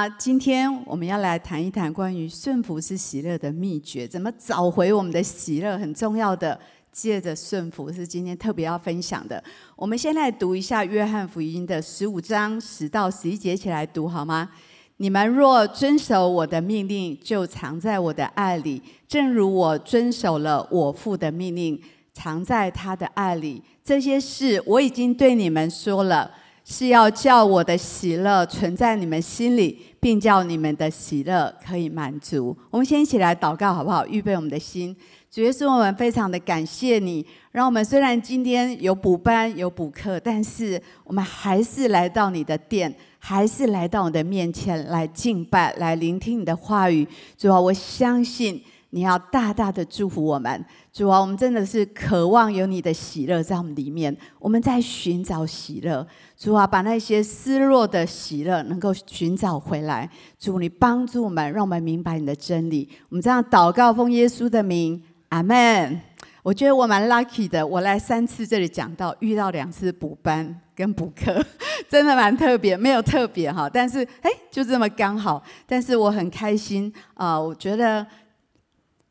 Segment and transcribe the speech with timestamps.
[0.00, 5.76] 啊，今天我们要来谈一谈关于顺服是喜乐的秘诀，怎么找回我们的喜乐？
[5.76, 6.58] 很重要的，
[6.90, 9.44] 借着顺服是今天特别要分享的。
[9.76, 14.48] 我们先来读一下约翰福音的十五章十到十一节，起来读好吗？
[14.96, 21.78] 你们若遵守我的命令，就藏在我的爱里，正如我遵守了我父的命令，
[22.14, 23.62] 藏在他的爱里。
[23.84, 26.30] 这些事我已经对你们说了。
[26.72, 32.56] 是要叫我的喜乐存在你们心里，并叫你们的喜乐可以满足。
[32.70, 34.06] 我们先一起来祷告，好不好？
[34.06, 34.96] 预备我们的心。
[35.28, 47.04] 主耶稣，我们非常的感谢你，让我们虽然今天有补班有补课，但是我们还是来到你的殿，还是来到你的面前来敬拜，来聆听你的话语。
[47.36, 48.62] 主啊，我相信。
[48.92, 54.14] 你要大大的祝福我们，主啊，我们真的是渴望有你的喜乐在我们里面。
[54.40, 56.04] 我们在寻找喜乐，
[56.36, 60.10] 主啊，把那些失落的喜乐能够寻找回来。
[60.36, 62.88] 主，你帮助我们，让我们明白你的真理。
[63.08, 66.00] 我们这样祷告，奉耶稣的名，阿门。
[66.42, 71.40] 我觉得我蛮 lucky 的，我来三次这里讲到，遇到两次补班跟补课，
[71.88, 75.40] 真的蛮特别，没有特别哈，但是哎，就这么刚好。
[75.66, 78.04] 但是我很开心啊，我觉得。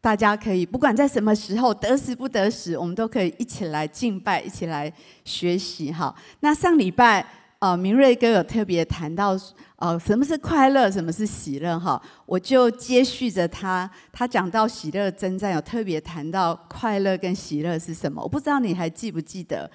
[0.02, 4.92] 大家可以不管在什么时候得时不得时，我们都可以一起来敬拜，一起来
[5.26, 6.16] 学习哈。
[6.40, 7.26] 那上礼拜
[7.60, 9.38] 呃，明瑞哥有特别谈到
[9.76, 12.02] 呃，什么是快乐，什么是喜乐哈。
[12.26, 18.22] 我就接续着他，他讲到喜乐征战，有特别谈到快乐跟喜乐是什么。
[18.24, 19.70] 我不知道你还记不记得，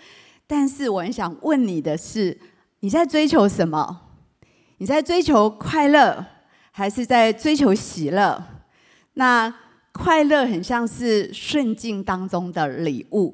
[0.47, 2.39] 但是我很想问你的是，
[2.81, 4.01] 你在追求什么？
[4.79, 6.25] 你在追求快乐，
[6.71, 8.43] 还是在追求喜乐？
[9.13, 9.55] 那？
[9.97, 13.33] 快乐很像是顺境当中的礼物，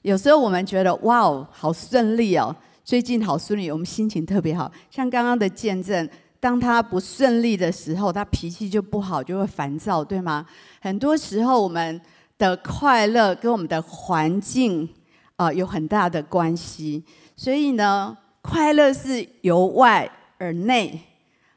[0.00, 4.72] 有时候我们觉得哇哦，好顺利哦，最近好顺利，我们心情特别好。
[4.90, 6.08] 像刚刚的见证，
[6.40, 10.46] 当他不顺利的时候，他脾气就不好，就会烦躁，对吗？
[10.80, 12.00] 很多时候我们
[12.38, 14.88] 的快乐跟我们的环境
[15.36, 17.04] 啊、有很大的关系，
[17.36, 20.98] 所以呢，快乐是由外而内。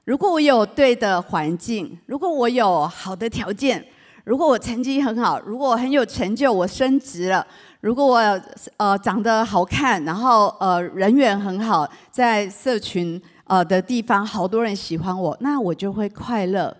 [0.03, 3.83] 如果我有对的环境，如果我有好的条件。
[4.25, 7.45] 如果我成绩很好，如果我很有成就，我升职了；
[7.79, 8.41] 如果我
[8.77, 16.75] 呃长得好看，然后呃人缘很好，在社群呃的地方好多人喜欢我，那我就会快乐。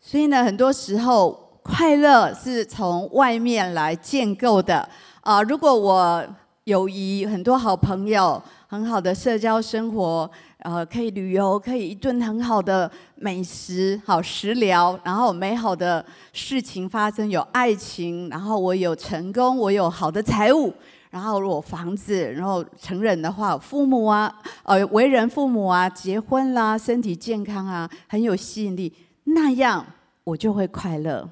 [0.00, 4.78] 所以呢，很多时候快乐是从外面来建构的
[5.20, 5.42] 啊、呃。
[5.42, 6.24] 如果我
[6.64, 10.30] 友谊很多好朋友，很好的社交生活。
[10.58, 20.74] 呃，可以旅游，可以一顿很好的美食，好食疗，然后美好的事情发生，有爱情，然后我有成功，我有好的财务，
[21.10, 28.92] 然后如果房子，然后成人的话，父母啊，呃，为人父母啊，结婚啦，身体健康啊，很有吸引力，
[29.24, 29.86] 那样
[30.24, 31.30] 我就会快乐。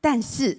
[0.00, 0.56] 但是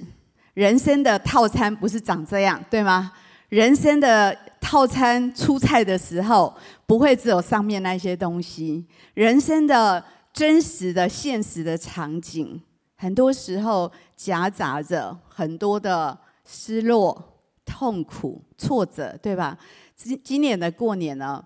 [0.53, 3.11] 人生的套餐不是长这样，对吗？
[3.49, 6.55] 人生的套餐出菜的时候，
[6.85, 8.87] 不会只有上面那些东西。
[9.15, 10.01] 人生的
[10.31, 12.61] 真实的、现实的场景，
[12.95, 19.57] 很多时候夹杂着很多的失落、痛苦、挫折，对吧？
[19.97, 21.43] 今今年的过年呢，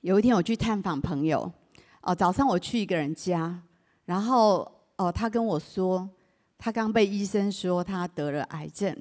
[0.00, 1.52] 有一天我去探访朋友，
[2.00, 3.62] 哦，早上我去一个人家，
[4.06, 6.08] 然后哦，他跟我说，
[6.58, 8.96] 他刚被医生说他得了癌症，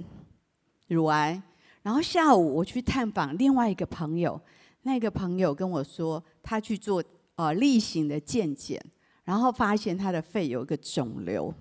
[0.89, 1.41] 乳癌。
[1.83, 4.39] 然后下午我去探访另外一个朋友，
[4.83, 7.03] 那个朋友跟我说，他去做
[7.35, 8.79] 呃例行的健检，
[9.23, 11.51] 然后发现他的肺有一个肿瘤。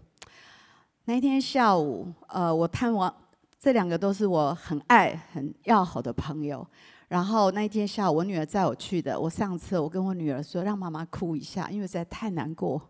[1.06, 3.12] 那天下午，呃，我探望
[3.58, 6.66] 这两个都是我很爱、很要好的朋友。
[7.08, 9.18] 然后那一天下午，我女儿载我去的。
[9.18, 12.80] 我上车，我跟我女儿说，让妈妈哭一下，因为实在太难过，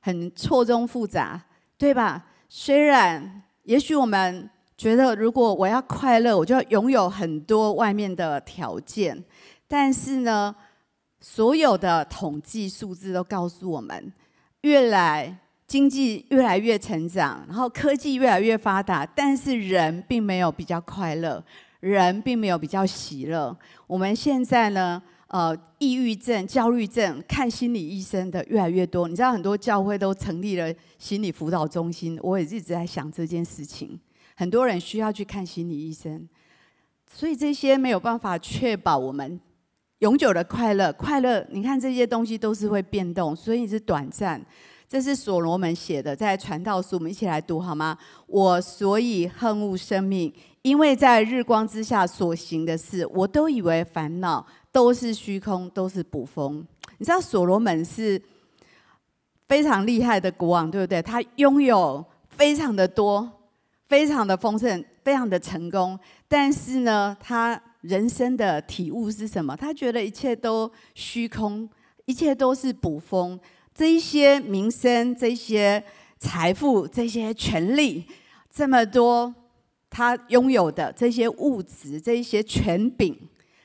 [0.00, 1.40] 很错综复杂，
[1.78, 2.26] 对吧？
[2.48, 4.50] 虽然也许我们。
[4.76, 9.24] 觉得如果我要快乐，我就要拥有很多外面的条件。
[9.66, 10.54] 但是呢，
[11.20, 14.12] 所有的统计数字都告诉我们，
[14.60, 21.42] 越来经济越来越成长，然后科技越来越发达，但是人并没有比较快乐，
[21.80, 23.56] 人并没有比较喜乐。
[23.86, 29.08] 我们现在呢，呃，抑郁症、焦虑症，看心理医生的越来越多。
[29.08, 33.98] 你知道很多教会都成立了心理辅导中心，我也一直在想这件事情。
[34.36, 36.28] 很多人需要去看心理医生，
[37.10, 39.40] 所以这些没有办法确保我们
[39.98, 40.92] 永久的快乐。
[40.92, 44.40] 快乐，你看这些东西都是会变动，所以是短暂。
[44.88, 47.98] 这是所罗门写的，在传道书，我们一起来读好吗？
[48.28, 56.64] 我所以恨恶生命，因为在日光之下所行的事，我都以为烦恼，都是虚空，都是捕风。
[56.98, 58.22] 你知道所罗门是
[59.48, 61.02] 非常厉害的国王，对不对？
[61.02, 63.28] 他拥有非常的多，
[63.88, 65.98] 非常的丰盛，非常的成功。
[66.26, 69.56] 但是呢，他人生的体悟是什么？
[69.56, 71.68] 他觉得一切都虚空，
[72.04, 73.38] 一切都是捕风。
[73.74, 75.82] 这一些名声，这些
[76.18, 78.04] 财富，这些权力，
[78.50, 79.34] 这么多，
[79.90, 83.16] 他拥有的这些物质，这一些权柄，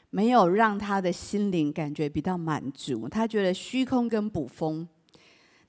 [0.10, 3.08] 没有让他的心灵感觉比较满足。
[3.10, 4.88] 他觉得虚空跟捕风。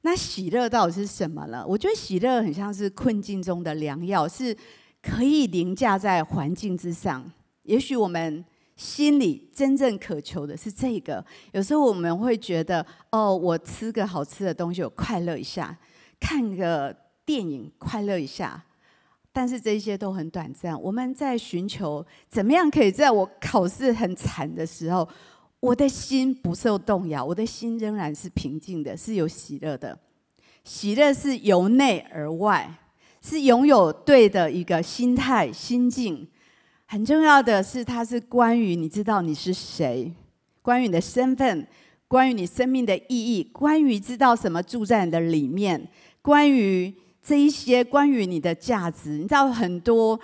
[0.03, 1.65] 那喜乐到底是什么呢？
[1.67, 4.57] 我觉得喜乐很像是困境中的良药，是
[5.01, 7.31] 可以凌驾在环境之上。
[7.63, 8.45] 也许我们
[8.75, 11.25] 心里真正渴求的是这个。
[11.53, 15.77] 有时候我们会觉得，哦，我吃个好吃的东西，我快乐一下；
[16.19, 16.95] 看个
[17.25, 18.65] 电影，快乐一下。
[19.35, 20.79] 但是这些都很短暂。
[20.83, 25.09] 我们在寻求怎么样可以在我考试很惨的时候，
[25.63, 29.97] 我的心不受动摇，我的心仍然是平静的，是有喜乐的。
[30.65, 32.69] 喜乐是由内而外，
[33.21, 36.27] 是拥有对的一个心态、心境。
[36.87, 40.13] 很重要的是，它是关于你知道你是谁，
[40.63, 41.65] 关于你的身份，
[42.09, 45.89] 关于你生命的意义，关于知道什么住在你的里面，
[46.21, 46.93] 关于
[47.23, 49.11] 这一些，关于你的价值。
[49.11, 50.19] 你知道很多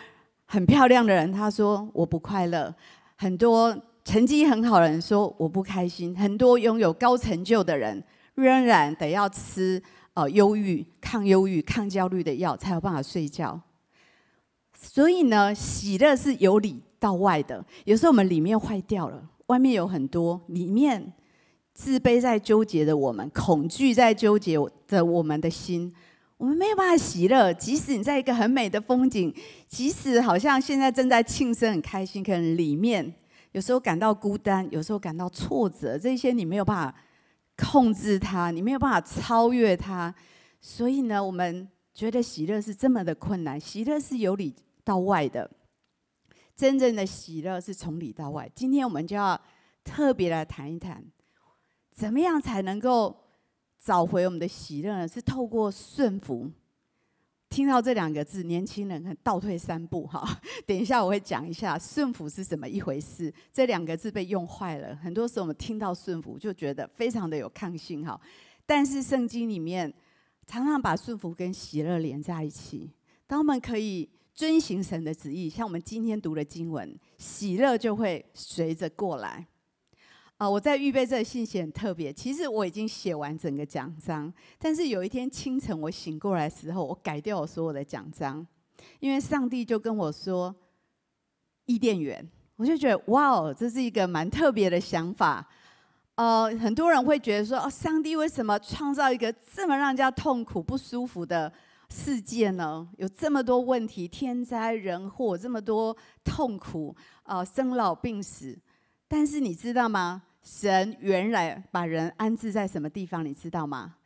[0.46, 2.74] 很漂亮的人，他说我不快乐；
[3.14, 3.80] 很多。
[4.08, 8.02] 成绩很好的人说我不开心，很多拥有高成就的人
[8.36, 9.82] 仍然得要吃
[10.14, 13.60] 呃忧郁、抗忧郁、抗焦虑的药才有办法睡觉。
[14.72, 17.62] 所以呢，喜乐是由里到外的。
[17.84, 21.12] 有时候我们里面坏掉了，外面有很多，里面
[21.74, 24.56] 自卑在纠结的我们，恐惧在纠结
[24.86, 25.92] 着我们的心，
[26.38, 27.52] 我们没有办法喜乐。
[27.52, 29.34] 即使你在一个很美的风景，
[29.68, 33.14] 即使好像现在正在庆生很开心，可能里面。
[33.58, 36.96] 有时候感到孤单，有时候感到挫折，这些你没有办法
[37.56, 40.14] 控制它，你没有办法超越它。
[40.60, 43.58] 所以呢，我们觉得喜乐是这么的困难。
[43.58, 45.50] 喜乐是由里到外的，
[46.54, 48.48] 真正的喜乐是从里到外。
[48.54, 49.40] 今天我们就要
[49.82, 51.04] 特别来谈一谈，
[51.90, 53.24] 怎么样才能够
[53.80, 55.08] 找回我们的喜乐呢？
[55.08, 56.48] 是透过顺服。
[57.48, 60.38] 听到这两个字，年轻人可倒退三步哈。
[60.66, 63.32] 等一下我会讲一下顺服是什么一回事。
[63.52, 68.20] 这两个字被用坏了，很多时候我们听到顺服就觉得非常的有抗性哈。
[68.66, 69.92] 但是圣经里面
[70.46, 72.90] 常常把顺服跟喜乐连在一起。
[73.26, 79.46] 当我们可以遵行神的旨意，像我们今天读的经文，喜乐就会随着过来。
[80.38, 82.12] 啊，我在预备这信息很特别。
[82.12, 88.46] 其实我已经写完整个奖章，但是有一天清晨我醒过来的时候，我改掉我所有的奖章，
[89.00, 90.54] 因为上帝就跟我说
[91.66, 92.24] 伊甸园，
[92.54, 95.44] 我就觉得哇哦，这是一个蛮特别的想法。
[96.14, 101.52] 呃，很多人会觉得说，哦，上帝为什么创造一个这么让人家痛苦不舒服的
[101.90, 102.88] 世界呢？
[102.96, 106.94] 有这么多问题，天灾人祸，这么多痛苦，
[107.24, 108.56] 啊、呃，生老病死。
[109.08, 110.22] 但是你知道吗？
[110.50, 113.22] 神原来把人安置在什么地方？
[113.22, 113.96] 你知道吗？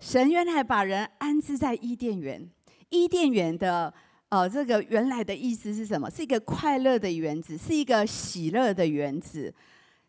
[0.00, 2.50] 神原来把人安置在伊甸园。
[2.88, 3.94] 伊甸园的
[4.28, 6.10] 呃，这个原来的意思是什么？
[6.10, 9.54] 是一个快乐的园子，是一个喜乐的园子。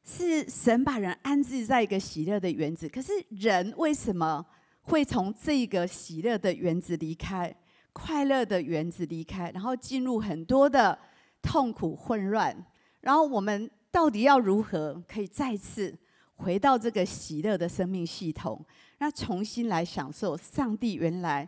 [0.04, 2.90] 是神把人安置在一个喜乐的园子。
[2.90, 4.44] 可是人为什么
[4.82, 7.56] 会从这个喜乐的园子离开，
[7.94, 10.98] 快乐的园子离开，然后进入很多的
[11.44, 12.66] 痛苦混乱？
[13.02, 13.70] 然后我们。
[13.94, 15.96] 到底要如何可以再次
[16.36, 18.66] 回到这个喜乐的生命系统？
[18.98, 21.48] 那重新来享受上帝原来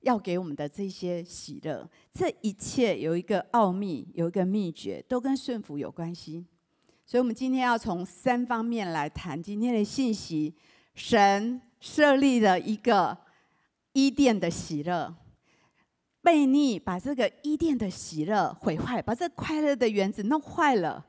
[0.00, 1.88] 要给我们的这些喜乐。
[2.12, 6.44] 这一切有一个奥秘，有一个秘诀，都跟顺服有关系。
[7.06, 10.56] 所以，我们今天要从三方面来谈今天的信息。
[10.96, 13.16] 神设立了一个
[13.92, 15.14] 伊甸的喜乐，
[16.20, 21.06] 悖逆把这个伊甸的喜乐毁坏，把这快乐的园子弄坏了。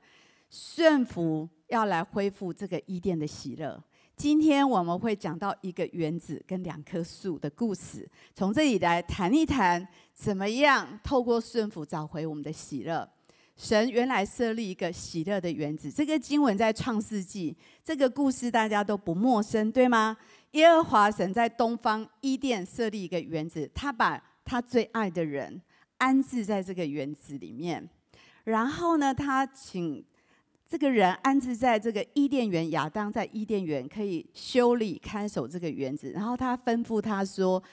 [0.50, 3.84] 顺服要来恢复这个伊甸的喜乐。
[4.16, 13.08] 今天我们会讲到一个园子跟两棵树的故事，从这里来谈一谈，怎么样透过顺服找回我们的喜乐。
[13.56, 20.18] 神原来设立一个喜乐的园子，这个经文在创世纪，这个故事大家都不陌生，对吗？
[20.52, 25.62] 耶和华神在东方伊甸设立一个园子，他把他最爱的人
[25.98, 27.88] 安置在这个园子里面，
[28.46, 30.04] 然后呢，他请。
[30.70, 37.64] 这个人安置在这个伊甸园，亚当在伊甸园可以修理看守这个园子，然后他吩咐他说：“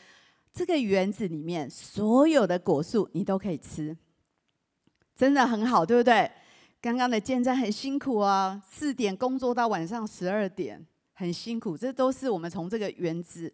[0.54, 3.96] 这个园子里面所有的果树你都可以吃，
[5.16, 6.30] 真的很好，对不对？”
[6.80, 13.52] 刚刚的见证很辛苦啊，四点工作到晚上十二点，很辛苦，这都是我们从这个园子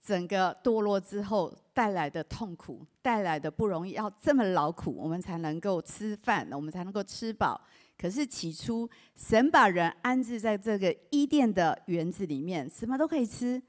[0.00, 7.60] 整个堕落之后带来的痛苦，带来的不容易，要这么劳苦，我们才能够吃饭，我们才能够吃饱。
[7.98, 13.60] 可是起初，神把人安置在这个伊甸的园子里面，什么都可以吃。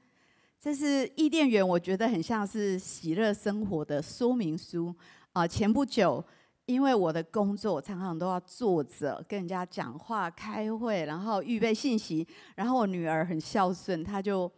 [0.60, 4.94] 这是伊甸园，我觉得很像是喜乐生活的说明书
[5.32, 5.46] 啊。
[5.46, 6.22] 前不久，
[6.66, 14.50] 因为我的工作常常都要坐着跟人家讲话、开会，然后预备信息，然后我女儿很孝顺，她就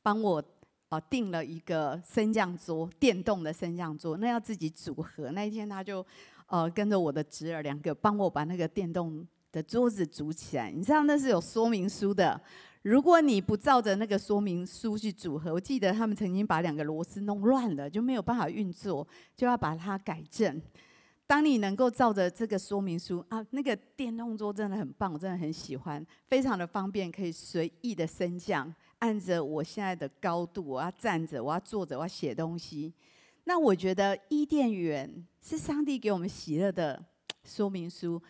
[0.00, 0.40] 帮我
[0.90, 5.32] 啊订了一个升降桌，电动的升降桌，那要自己组合。
[5.32, 6.06] 那一天，她就。
[6.48, 10.70] 呃，跟着我的侄儿两个帮我把那个电动的桌子组起来。
[10.70, 12.40] 你知道那是有说明书的，
[12.82, 20.60] 如果你不照着那个说明书去组合，我记得他们曾经把两个螺丝弄乱了，就没有办法运作，就要把它改正。
[21.26, 32.94] 当你能够照着这个说明书啊，那个电动桌真的很棒，我真的很喜欢，非常的方便，可以随意的升降，按着我现在的高度，我要站着，我要坐着，我要写东西。
[33.48, 37.02] 那我觉得伊甸园是上帝给我们喜乐的
[37.44, 38.22] 说明书，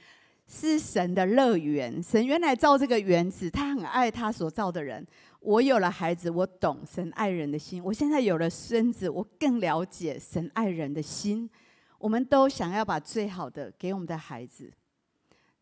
[0.46, 2.00] 是神的乐园。
[2.00, 5.04] 神原来造这个园子，他很爱他所造的人。
[5.40, 7.82] 我有了孩子，我懂神爱人的心。
[7.82, 11.50] 我现在有了孙子，我更了解神爱人的心。
[11.98, 14.72] 我们都想要把最好的给我们的孩子。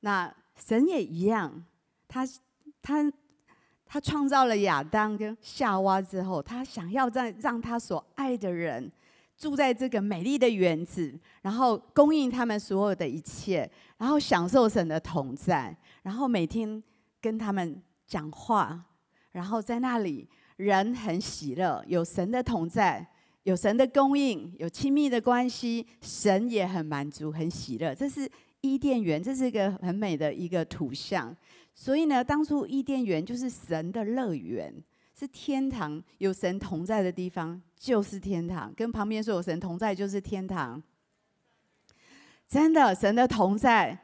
[0.01, 1.65] 那神也一样，
[2.07, 2.29] 他
[2.83, 3.11] 他
[3.87, 8.93] 他创造了亚当跟夏娃之后，他想要在让他所爱的人。
[9.37, 11.13] 住在这个美丽的园子，
[11.43, 16.83] 然后供应他们所有的一切，然后享受神的同在，然后每天
[17.21, 18.83] 跟他们讲话，
[19.33, 20.27] 然后在那里
[20.57, 23.07] 人很喜乐，有神的同在，
[23.43, 27.95] 有神的供应，有亲密的关系，神也很满足，很喜乐。
[27.95, 28.31] 这是
[28.63, 31.37] 伊甸园，这是一个很美的一个图像。
[31.75, 34.73] 所以呢，当初伊甸园就是神的乐园。
[35.19, 38.71] 是天堂，有神同在的地方就是天堂。
[38.75, 40.83] 跟旁边说，有神同在就是天堂。
[42.47, 43.99] 真的，神的同在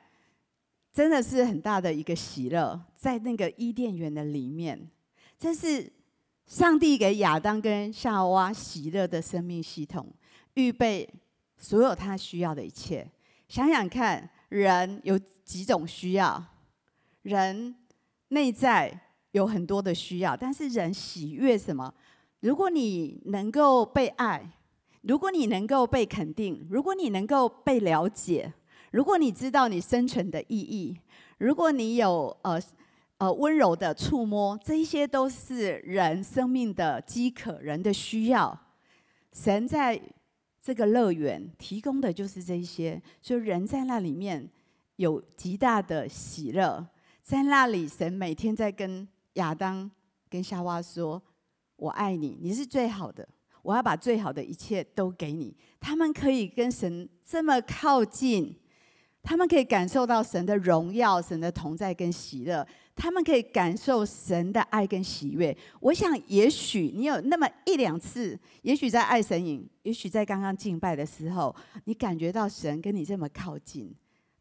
[0.91, 4.91] 真的是很大的一个喜乐，在那个伊甸园的里面，
[5.39, 5.93] 这是
[6.47, 10.11] 上帝给亚当跟夏娃喜乐的生命系统，
[10.55, 11.07] 预备
[11.59, 13.07] 所有他需要的一切。
[13.49, 16.43] 想想看，人有几种需要？
[17.21, 17.77] 人
[18.29, 18.99] 内在。
[19.33, 21.93] 有很多的需要，但是人喜悦什么？
[22.41, 24.51] 如果你能够被爱，
[25.03, 28.53] 如果你能够被肯定，如果你能够被了解，
[28.91, 30.99] 如果你知道你生存的意义，
[31.39, 32.61] 如果你有呃
[33.19, 38.59] 呃温柔的触摸，这一些都是人生命的饥渴，人的需要。
[39.33, 39.99] 神在
[40.61, 44.51] 这个乐园提供的就是这一些，所以人在那里面
[44.97, 46.87] 有极大的喜乐，
[47.23, 49.09] 在那里神每天在跟。
[49.35, 49.91] 亚当
[50.29, 51.23] 跟夏娃说
[51.77, 53.29] ：“我爱你，你是最好的，
[53.63, 58.57] 我要把最好的一切都给你。”他们可以跟神这么靠近，
[59.23, 65.57] 他们可以感受到神的荣耀、神的同在跟喜乐，他们可以感受神的爱跟喜悦。
[65.81, 73.95] 我想，也许你有那么一两次，也许在爱神影，也许在刚刚敬拜的时候，你感觉到神跟你这么靠近，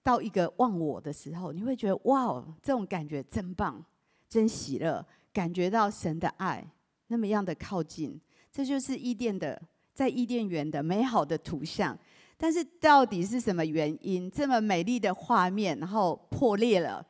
[0.04, 3.84] 到一个忘我的时候，你会觉得哇，这种感觉真棒。
[4.32, 6.66] 真喜乐，感觉到神的爱，
[7.08, 8.18] 那么样的靠近，
[8.50, 9.62] 这就是伊甸的，
[9.94, 12.00] 在伊甸园的美好的图像。
[12.38, 17.06] 但是到底是什么原因，这么美丽的画面，然后破裂了？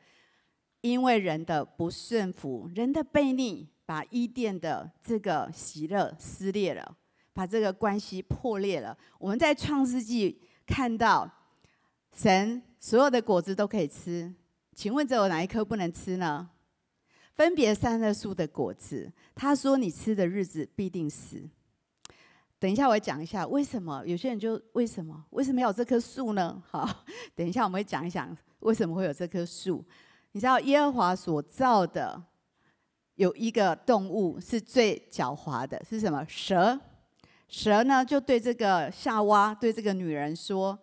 [0.80, 6.96] 因为人的不顺服，人的悖逆，把伊甸的这个喜乐撕裂了，
[7.32, 8.98] 把这个关系破裂了。
[9.20, 11.30] 我们在创世纪看到，
[12.12, 14.34] 神所有的果子都可以吃，
[14.74, 16.50] 请问只有哪一颗不能吃呢？
[17.34, 21.42] 分别三棵树的果子，他说：“你吃的日子必定死。”
[22.58, 26.62] 等一下，我讲一下为什么有些人就为什么为什么要有这棵树呢？
[26.70, 29.84] 好，等一下我们会讲一讲为什么会有这棵树。
[30.30, 32.22] 你知道耶和华所造的
[33.16, 36.24] 有一个动物是最狡猾的，是什么？
[36.28, 36.78] 蛇。
[37.48, 40.78] 蛇呢就对这个夏娃，对这个女人说：“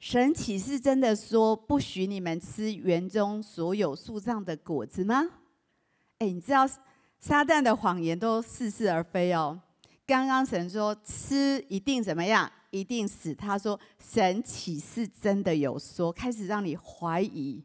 [0.00, 5.22] 神岂是真的说不许你们吃园中所有树上的果子吗？”
[6.20, 6.68] 哎，你知道
[7.18, 9.58] 撒旦的谎言都似是而非哦。
[10.06, 13.34] 刚刚神说吃一定怎么样，一定死。
[13.34, 17.64] 他说神岂是真的有说，开始让你怀疑，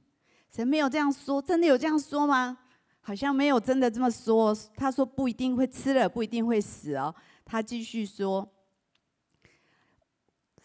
[0.49, 2.57] 神没有这样说，真的有这样说吗？
[3.01, 4.57] 好像没有真的这么说。
[4.77, 7.13] 他说不一定会吃了，不一定会死哦。
[7.43, 8.49] 他继续说，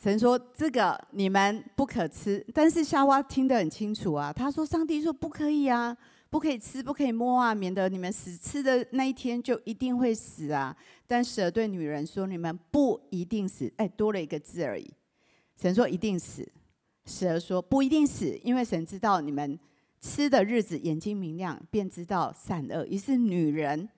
[0.01, 4.33] 神说这个你们不可吃，但是夏娃听得很清楚啊。
[4.33, 5.97] 他说上帝说不可以啊。
[6.31, 10.75] 不可以吃，不可以摸啊，免得你们死吃的那一天就一定会死啊。
[11.07, 14.89] 但蛇对女人说：“你们不一定死。”哎，多了一个字而已。
[15.61, 16.49] 神说：“一定死。”
[17.05, 19.59] 蛇说：“不一定死，因为神知道你们
[20.01, 23.89] 吃的日子眼睛明亮，便知道善恶。”于是女人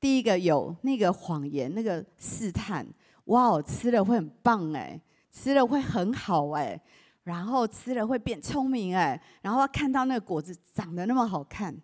[0.00, 2.86] 第一个有那个谎言，那个试探。
[3.26, 4.98] 哇哦，吃了会很棒哎，
[5.30, 6.80] 吃了会很好哎。
[7.24, 11.74] 然后吃了会变聪明哎，然后看到那个果子长得那么好看，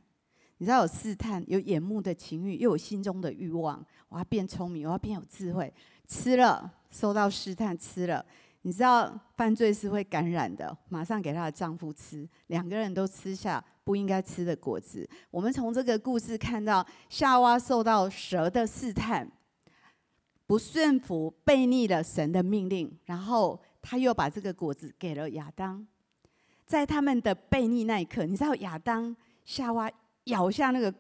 [0.59, 5.73] 你知道有试探，有眼目的情欲，又有心中的欲望，我要变聪明，我要变有智慧。
[6.07, 8.23] 吃了受到试探，吃了，
[8.63, 15.09] 你知道犯罪是会感染的，马上给她的丈夫吃，两个人都吃下不应该吃的果子。
[15.31, 19.27] 我们从这个故事看到夏娃受到蛇的试探，
[20.47, 23.59] 不顺服，背逆了神的命令，然后。
[23.83, 25.87] 他又把这个果子给了亚当，
[26.67, 29.91] 在他们的悖逆那一刻，你知道亚当夏娃
[30.25, 30.93] 咬下那个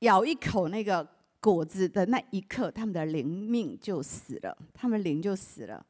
[0.00, 1.06] 咬一口那个
[1.40, 5.84] 果子的那一刻，他们的灵命就死了，他们灵就死了，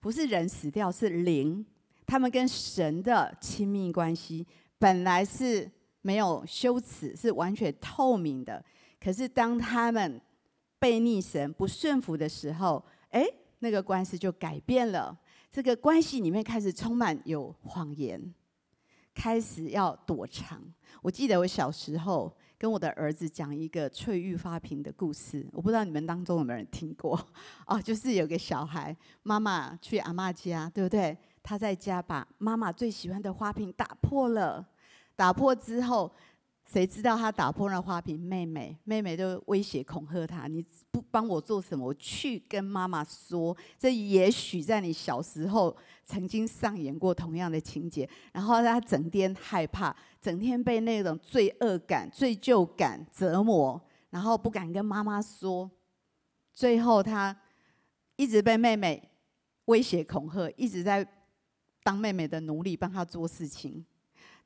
[0.00, 1.64] 不是人死掉，是灵。
[2.06, 4.46] 他们跟神的亲密关系
[4.78, 8.64] 本来是没有羞耻，是完全透明的。
[8.98, 10.20] 可是当他们
[10.80, 13.24] 悖逆神、不顺服的时候，哎，
[13.58, 15.16] 那个关系就改变了。
[15.58, 18.32] 这个关系里面开始充满有谎言，
[19.12, 20.62] 开始要躲藏。
[21.02, 27.18] 我记得我小时候跟我的儿子讲一个翠玉花瓶的故事，我不知道你们当中有没有人听过
[27.66, 27.82] 哦？
[27.82, 31.18] 就是有个小孩，妈妈去阿妈家，对不对？
[31.42, 34.64] 他在家把妈妈最喜欢的花瓶打破了，
[35.16, 36.08] 打破之后。
[36.70, 38.20] 谁知道他打破了花瓶？
[38.20, 48.06] 妹妹，妹妹就威胁恐吓他：“你不帮我做什么，我去跟妈妈说。”这也许在你小时候曾经上演过同样的情节。
[48.32, 55.70] 然后他整天害怕，整天被那种罪恶感、罪疚感折磨，然后不敢跟妈妈说。
[56.52, 57.34] 最后他
[58.16, 59.10] 一直被妹妹
[59.64, 61.06] 威胁恐吓，一直在
[61.82, 63.86] 当妹妹的奴隶，帮他做事情。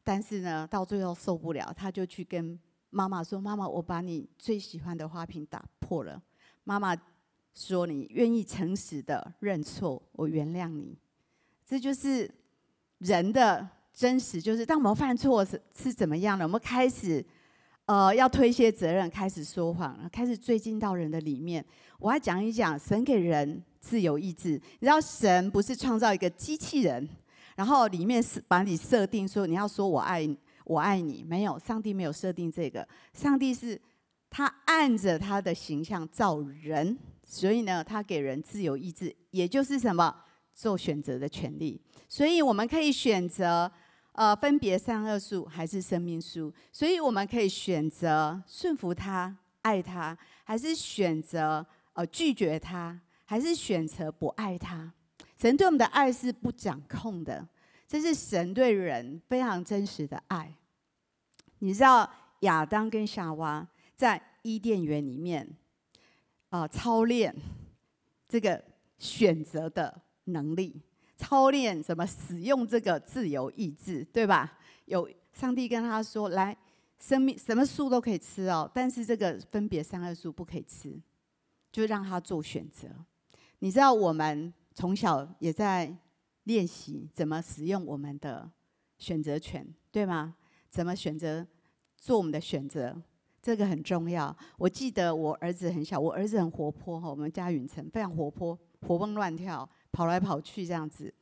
[0.05, 2.59] 但是呢，到最后受不了，他就去跟
[2.91, 6.21] 妈妈说：“妈妈，我把你最喜欢的花瓶打破了。”
[6.65, 6.95] 妈妈
[7.55, 10.99] 说：“你愿意诚实的认错，我原谅你。”
[11.65, 12.31] 这就是
[12.99, 16.45] 人的真实，就是当我们犯错是是怎么样的？
[16.45, 17.25] 我们开始
[17.87, 21.65] 呃要推卸责任，开始说谎，开始追进到人的里面。
[21.99, 24.51] 我要讲一讲神给人自由意志。
[24.51, 27.09] 你知道，神不是创造一个机器人。
[27.57, 30.29] 然后里面是把你设定说你要说我爱
[30.65, 33.81] 我爱你，没有，上帝没有设定这个，上帝是
[34.31, 40.15] 他按着他的形象造人，所以呢，他给人自由意志，也就是什么？
[40.55, 43.73] 做选择的权利，所以我们可以选择
[44.12, 54.93] 呃分别善恶树还是生命树，所以我们可以选择顺服他爱他，还是选择呃拒绝他，还是选择不爱他。
[55.43, 57.45] 神对我们的爱是不掌控的，
[57.89, 60.57] 这是神对人非常真实的爱。
[61.59, 62.09] 你知道
[62.43, 65.45] 亚当跟夏娃在伊甸园里面
[66.51, 67.35] 啊、操练
[68.29, 68.63] 这个
[69.01, 70.81] 选择的能力，
[71.17, 74.57] 操练怎么使用这个自由意志，对吧？
[74.85, 76.57] 有上帝跟他说：“来，
[77.01, 80.97] 生命什么树都可以吃哦，但是这个分别善恶树不可以吃，
[81.73, 82.87] 就让他做选择。”
[83.59, 84.55] 你知道我们。
[84.75, 85.95] 从小也在
[86.45, 88.51] 练习怎么使用我们的
[88.99, 90.35] 选择权，对吗？
[90.71, 91.47] 怎么选择
[91.97, 93.01] 做我们的选择，
[93.43, 94.35] 这个很重要。
[94.57, 101.13] 我记得我儿子很小，我儿子很活泼哈，我们家允成非常活泼，活蹦乱跳，跑来跑去这样子。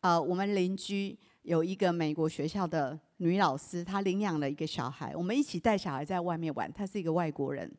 [0.00, 6.72] 呃，我们邻居有一个美国学校的女老师，她领养了一个小孩，我们一起带小孩在外面玩。
[6.72, 7.72] 她是一个外国人，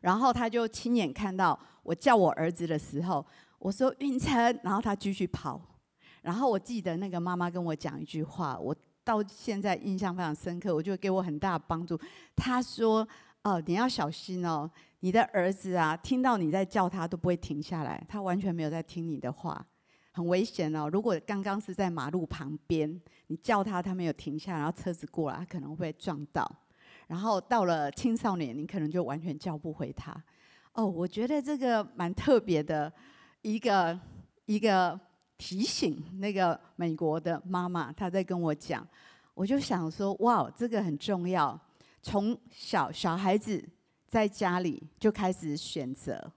[0.00, 3.26] 然后她就亲眼看到我叫我儿子的时候。
[3.62, 5.60] 我说允成，然后他继续跑。
[6.20, 11.96] 然后我记得那个妈妈跟我讲一句话，我到现在印象非常深刻，我觉得给我很大的帮助。
[12.34, 13.06] 她说
[13.44, 19.64] ：“哦，你要小心哦，你的儿子啊，听到你在叫他都不会停下来，他完全没有在听你的话，
[20.10, 20.88] 很危险哦。
[20.88, 26.50] 如果刚刚是在马路旁边，你叫他，他没有停下，然后车子过来，他可能会撞到。
[27.06, 30.12] 然后到了青少年，你可能就完全叫不回他。
[30.72, 32.92] 哦，我觉得这个蛮特别的。”
[33.42, 33.98] 一个
[34.46, 34.98] 一个
[35.36, 38.86] 提醒，那个美国的妈妈，她在跟我讲，
[39.34, 41.58] 我就想说，哇，这个很重要。
[42.00, 43.62] 从小小孩子
[44.08, 46.32] 在家里就开始选择，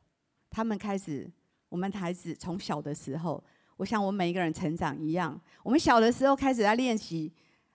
[0.50, 1.30] 他们开始，
[1.70, 3.44] 我们孩子从小的时候，
[3.78, 7.32] 我想我们每一个人成长一样，我们小的时候开始在练习，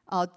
[0.07, 0.29] 哦、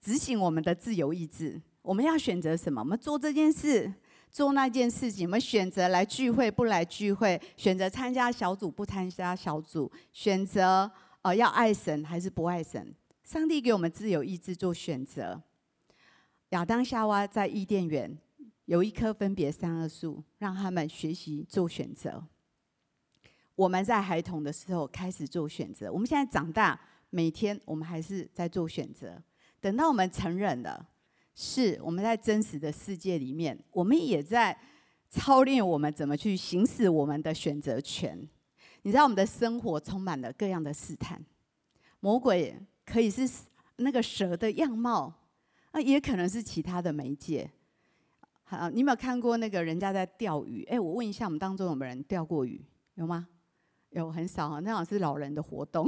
[0.00, 1.60] 执行我们的自由意志。
[1.82, 2.80] 我们要选择什么？
[2.82, 3.92] 我们做这件事，
[4.30, 5.26] 做那件事情。
[5.26, 10.90] 我们选择来聚会，不来聚会；选择参加小组，不参加小组；选择
[11.22, 12.94] 呃要爱神还是不爱神。
[13.24, 15.42] 上帝给我们自由意志做选择。
[16.50, 18.16] 亚当夏娃在伊甸园
[18.64, 22.24] 有一棵分别善恶树，让他们学习做选择。
[23.54, 29.22] 我们在孩童的时候开始做选择，我们现在长大，每天我们还是在做选择。
[29.60, 30.88] 等到我们成人了，
[31.40, 34.58] 是我们在真实的世界里面，我们也在
[35.08, 38.28] 操练我们怎么去行使我们的选择权。
[38.82, 41.24] 你知道，我们的生活充满了各样的试探，
[42.00, 42.56] 魔鬼。
[42.84, 43.28] 可以是
[43.76, 45.12] 那个蛇的样貌，
[45.72, 47.48] 啊，也可能是其他的媒介。
[48.42, 50.64] 好，你有没有看过那个人家在钓鱼？
[50.64, 52.64] 哎，我问一下，我们当中有没有人钓过鱼？
[52.94, 53.28] 有吗？
[53.90, 55.86] 有，很少哈，那好像是老人的活动，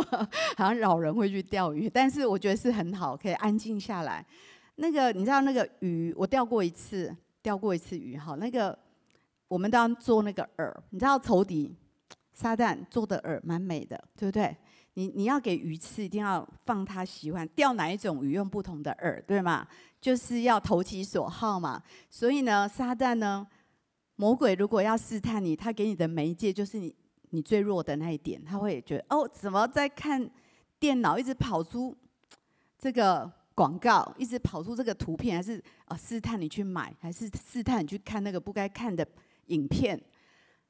[0.58, 1.88] 好像老人会去钓鱼。
[1.88, 4.26] 但是我觉得是很好，可以安静下来。
[4.76, 8.16] 那个你知道那个鱼，我钓过一次，钓过一次鱼。
[8.16, 8.76] 哈，那个
[9.48, 11.74] 我们当做那个饵，你知道仇敌
[12.32, 14.56] 撒旦做的饵蛮美的，对不对？
[14.94, 19.66] 你你要给鱼吃，一定要放它喜欢钓哪一种鱼，用不同的饵，对吗？
[20.00, 21.82] 就是要投其所好嘛。
[22.10, 23.46] 所以呢，撒旦呢，
[24.16, 26.94] 魔鬼如果要试探你，他给你的媒介就是你
[27.30, 30.30] 你最弱的那一点，他会觉得哦，怎么在看
[30.78, 31.96] 电脑一直跑出
[32.78, 39.06] 这个广告，一直跑出这个图片，还是啊试探你去买，还是试探你去看那个不该看的
[39.46, 40.00] 影片？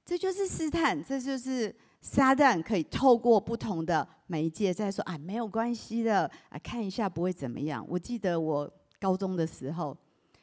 [0.04, 1.74] 这就是试探，这就是。
[2.04, 8.68] 撒旦可以透过不同的媒介在说：“啊，没有关系的，啊，看一下不会怎么样。”我记得我
[8.98, 9.96] 高中的时候，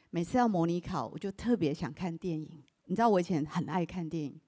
[0.08, 2.48] 每次要模拟考，我就特别想看电影。
[2.86, 4.40] 你知道我以前很爱看电影，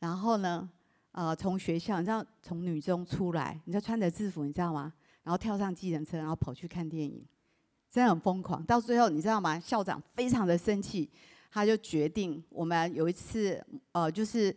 [0.00, 0.68] 然后呢，
[1.12, 4.92] 呃，从学校，你知道从女中出来，你知道穿着制服，你知道吗？
[5.28, 7.22] 然后跳上计程车，然后跑去看电影，
[7.90, 8.64] 真的很疯狂。
[8.64, 9.60] 到最后，你知道吗？
[9.60, 11.06] 校长非常的生气，
[11.50, 13.62] 他就决定我们有一次，
[13.92, 14.56] 呃，就是。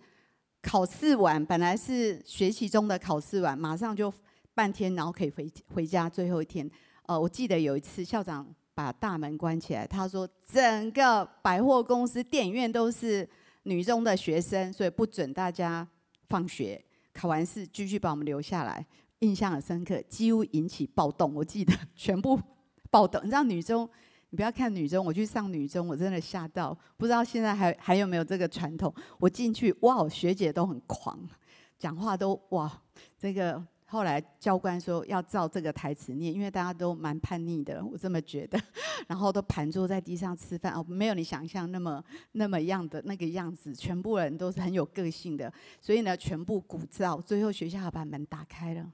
[0.63, 4.13] 考试完，本来是学习中的考试完，马上就
[4.53, 6.07] 半天，然后可以回回家。
[6.07, 6.69] 最后一天，
[7.07, 13.27] 呃，我记得有一次校长把大门关起来，他说整个百货公司、电影院都是
[13.63, 15.87] 女中的学生，所以不准大家
[16.29, 16.79] 放学。
[17.11, 18.85] 考完试继续把我们留下来，
[19.21, 21.33] 印象很深刻，几乎引起暴动。
[21.33, 22.39] 我记得 全部
[22.91, 23.89] 暴动，你知道女中。
[24.33, 28.93] 你不要看女中，我去上女中，我真的吓到，不知道现在还还有没有这个传统。
[29.19, 31.19] 我进去，哇，学姐都很狂，
[31.77, 32.81] 讲话都哇，
[33.19, 38.57] 这个后来教官说要照这个台词念，因为大家都蛮叛逆的，我这么觉得。
[39.09, 48.89] 然后都盘坐在地上吃饭，哦，没有你想象那么那么样的那个样子，全部人都是很有个性的，所以呢，全部鼓噪，最后学校把门打开了。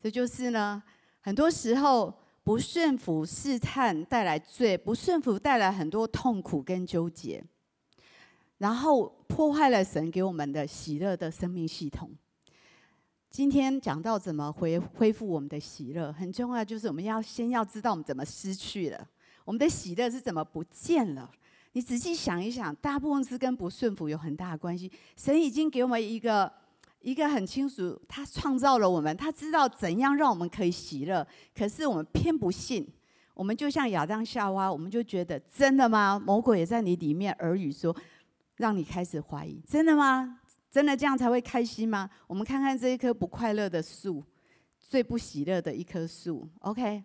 [0.00, 0.82] 这就是呢，
[1.20, 2.12] 很多时候。
[2.42, 7.44] 不顺服试探带来罪，不顺服带来很多痛苦跟纠结，
[8.56, 12.10] 然后破坏了神给我们的喜乐的生命系统。
[13.30, 19.06] 今天讲到怎么恢恢复我们的喜乐，很重要，就是我们要先要知道我们怎么失去了，
[19.44, 21.30] 我们的喜乐是怎么不见了。
[21.72, 24.90] 你仔细想一想，大部分是跟不顺服有很大的关系。
[25.14, 26.59] 神已经给我们一个。
[27.00, 31.26] 一个很清楚，他创造了我们，他知道怎样让我们可以喜乐。
[31.54, 32.86] 可是我们偏不信，
[33.34, 36.18] 我们就像亚当夏娃，我们就觉得真的吗？
[36.18, 37.96] 魔鬼也在你里面耳语说，
[38.56, 40.40] 让你开始怀疑，真的吗？
[40.70, 42.08] 真的这样才会开心吗？
[42.26, 44.22] 我们看看这一棵不快乐的树，
[44.78, 46.48] 最不喜乐的一棵树。
[46.60, 47.02] OK，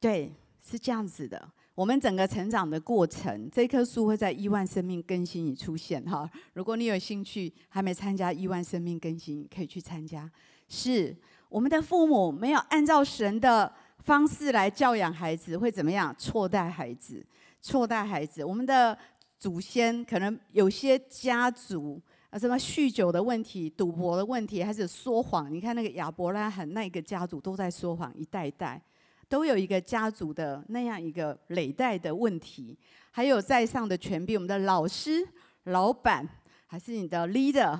[0.00, 0.32] 对，
[0.64, 1.50] 是这样子的。
[1.78, 6.28] 我们整个成长的过程，这棵树会在亿万生命更新里出现哈。
[6.54, 10.28] 如果你有兴趣，还没参加亿万生命更新，可以去参加。
[10.66, 11.16] 是
[11.48, 16.12] 我们的父母没有按照神的方式来教养孩子，会怎么样？
[16.18, 17.24] 错待孩子，
[17.60, 18.44] 错待孩子。
[18.44, 18.98] 我们的
[19.38, 25.48] 祖先可能有些家族啊，什么酗酒的问题、赌博的问题，还是说谎？
[25.54, 28.82] 你看那个亚伯拉罕那个家族都在说谎，一代一代。
[29.28, 32.76] 都有一个家族的那样一个累代的问题，
[33.10, 35.26] 还有在上的权柄，我们的老师、
[35.64, 36.26] 老板，
[36.66, 37.78] 还是你的 leader，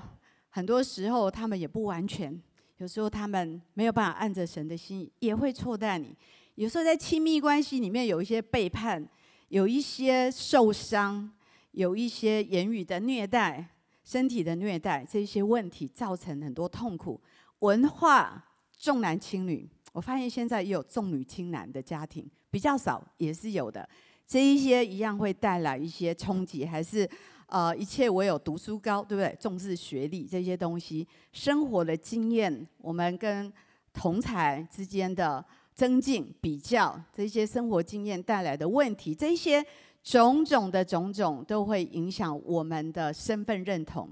[0.51, 2.39] 很多时候他们也不完全，
[2.77, 6.15] 有时候他们没有办法按着神的心意，也会错待你。
[6.57, 9.09] 有时候在亲密关系里面有一些背叛，
[9.49, 11.33] 有一些受伤，
[11.71, 13.65] 有一些言语的虐待、
[14.05, 17.21] 身体的虐待，这些问题造成很多痛苦。
[17.61, 18.45] 文化
[18.77, 19.69] 重男轻女。
[19.93, 23.89] 我发现现在也有重女轻男的家庭，比较少，也是有的。
[24.27, 27.09] 这一些一样会带来一些冲击，还是
[27.47, 29.35] 呃，一切唯有读书高，对不对？
[29.41, 33.51] 重视学历这些东西，生活的经验，我们跟
[33.95, 35.43] 同才之间的
[35.75, 39.65] 增进、比较这些生活经验带来的问题，这些
[40.03, 44.11] 种种的种种都会影响我们的身份认同。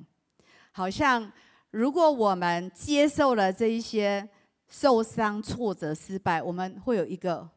[0.73, 1.31] 好像
[1.71, 4.27] 如果我们接受了这一些
[4.69, 7.49] 受伤、挫折、失败，我们会有一个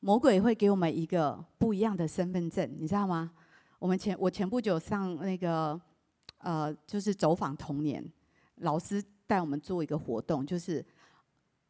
[0.00, 3.30] 魔鬼会给我们一个不一样的身份证，你知道吗？
[3.78, 5.80] 我们前我前不久上那个
[6.38, 8.04] 呃，就是走访童年，
[8.56, 10.84] 老师带我们做一个活动，就是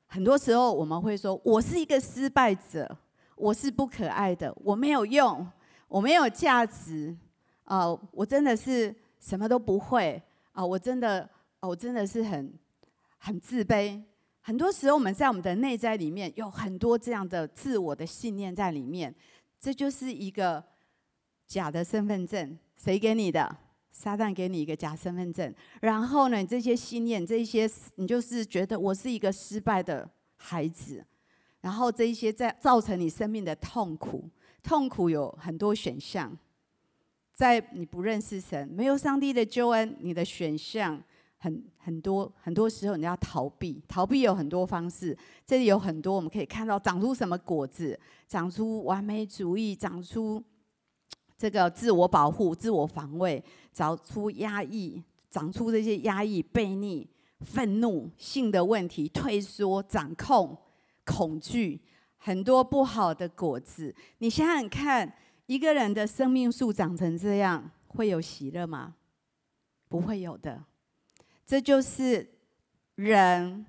[0.06, 2.96] 很多时候我们会说，我是一个失败者，
[3.36, 5.46] 我是不可爱的，我没有用，
[5.88, 7.16] 我没有价值，
[7.64, 11.28] 啊、我真的是什么都不会，啊、我真的，
[11.60, 12.52] 我真的是很
[13.18, 14.02] 很自卑。
[14.46, 19.12] 很多时候我们在我们的内在里面有很多这样的自我的信念在里面，
[19.58, 20.62] 这就是一个。
[21.48, 23.56] 假的身份证，谁给你的？
[23.92, 31.06] 撒旦给你一个假身份证，然后呢，你这些信念，这些你就是觉得我是一个失败的孩子，
[31.60, 34.28] 然后这一些在造成你生命的痛苦。
[34.60, 36.36] 痛苦有很多选项，
[37.32, 41.00] 在你不认识神、没有上帝的救恩，你的选项
[41.38, 43.82] 很很多，很多时候你要逃避。
[43.86, 47.98] 逃避有很多方式，这里有很多我们可以看到，长出什么果子？
[48.26, 50.42] 长出完美主义，长出。
[51.38, 57.06] 这个自我保护、自我防卫，找出压抑，长出这些压抑、悖逆、
[57.40, 60.56] 愤怒、性的问题、退缩、掌控、
[61.04, 61.82] 恐惧，
[62.16, 63.94] 很多不好的果子。
[64.18, 65.12] 你想想看，
[65.44, 68.94] 一个人的生命树长成这样，会有喜乐吗？
[69.88, 70.64] 不会有的。
[71.46, 72.28] 这就是
[72.96, 73.64] 人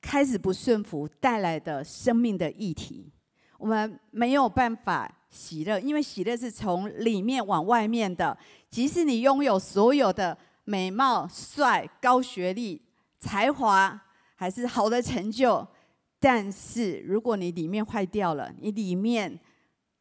[0.00, 3.12] 开始不顺服带来的生命的议题。
[3.58, 5.18] 我们没有办法。
[5.32, 8.36] 喜乐，因为喜乐是从里面往外面的。
[8.68, 12.82] 即使你拥有所有的美貌、帅、高学历、
[13.18, 13.98] 才华，
[14.34, 15.66] 还是好的成就，
[16.20, 19.40] 但是如果你里面坏掉了，你里面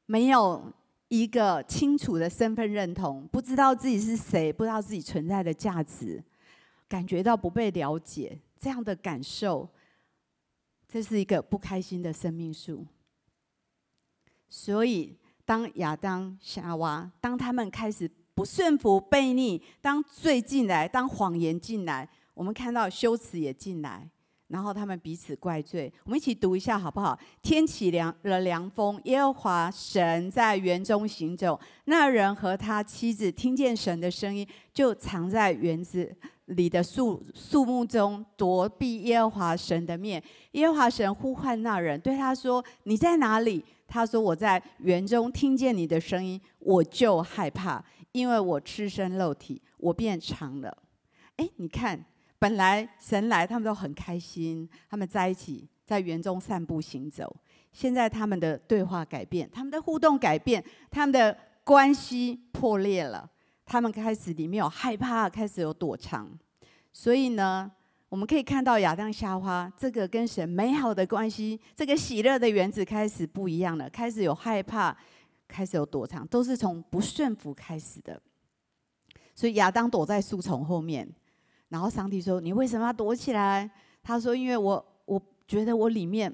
[0.06, 0.69] 没有
[1.08, 6.21] 一个清楚的身份认同，不知道自己是谁，不知道自己存在的价值，
[6.92, 9.70] 感觉到不被了解，这样的感受，
[10.88, 12.86] 这是一个不开心的生命树。
[14.50, 15.18] 所以。
[15.44, 24.10] 当亚当、夏娃，当他们开始不顺服、悖逆，当罪进来，当谎言进来，我们看到羞耻也进来，
[24.52, 25.92] 然后他们彼此怪罪。
[26.04, 27.18] 我们一起读一下好不好？
[27.42, 36.14] 天起凉了凉风，耶和华神在园中行走，那人和他妻子听见神的声音，就藏在园子
[36.46, 40.22] 里的树树木中，躲避耶和华神的面。
[40.52, 50.78] 耶和华神呼唤那人，对他说：“你在哪里？”他说：“我在园中听见你的声音，我就害怕，因为我赤身露体，我变长了。”
[51.38, 52.06] 哎，你看，
[52.42, 57.36] 本来神来，他们都很开心，他们在一起在园中散步行走。
[57.72, 63.30] 现在他们的对话改变，他们的互动改变，他们的关系破裂了。
[63.64, 66.36] 他们开始里面有害怕，开始有躲藏。
[66.92, 67.72] 所以呢，
[68.10, 74.98] 我们可以看到亚当夏娃这个跟神美好的关系，这个喜乐的园子开始不一样了，开始有害怕，
[75.48, 78.20] 开始有躲藏，都是从不顺服开始的。
[79.36, 81.08] 所以亚当躲在树丛后面，
[81.72, 83.68] 然后上帝说：“你为什么要躲起来？”
[84.04, 86.32] 他说：“因为我我觉得我里面，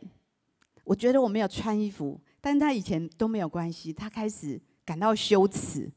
[0.84, 5.90] 我觉得我没有穿衣服，但他以前都没有关系，他开始感到羞耻，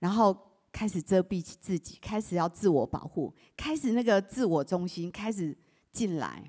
[0.00, 0.36] 然后。”
[0.72, 5.52] 开始遮蔽起自己，开始要自我保护，开始那个自我中心开始
[5.90, 6.48] 进来，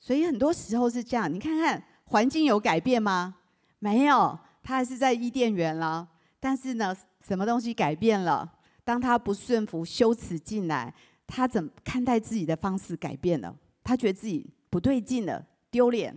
[0.00, 1.32] 所以很多时候是这样。
[1.32, 3.36] 你看看环境有改变吗？
[3.78, 6.08] 没有，他还是在伊甸园了。
[6.40, 6.92] 但是呢，
[7.24, 8.54] 什么东西改变了？
[8.82, 10.92] 当他不顺服、羞耻进来，
[11.26, 13.54] 他怎么看待自己的方式改变了？
[13.82, 16.16] 他觉得自己不对劲了，丢脸，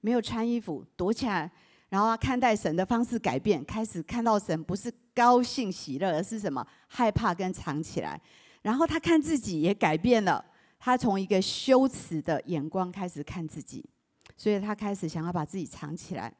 [0.00, 1.50] 没有穿衣服，躲起来。
[1.88, 6.64] 然后他看待神的方式改变，开始看到神不是高兴喜乐，而是什么？
[6.86, 8.20] 害怕跟藏起来。
[8.62, 10.44] 然后他看自己也改变了，
[10.78, 13.84] 他从一个羞耻的眼光开始看自己，
[14.36, 16.32] 所以他开始想要把自己藏起来。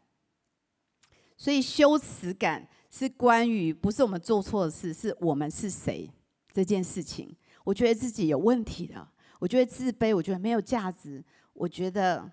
[1.37, 6.09] 所以羞耻感是关于不是我们做错的事，是我们是谁
[6.53, 7.35] 这件事情。
[7.71, 12.29] 我觉得自己有问题了，我觉得自卑，我觉得没有价值，我觉得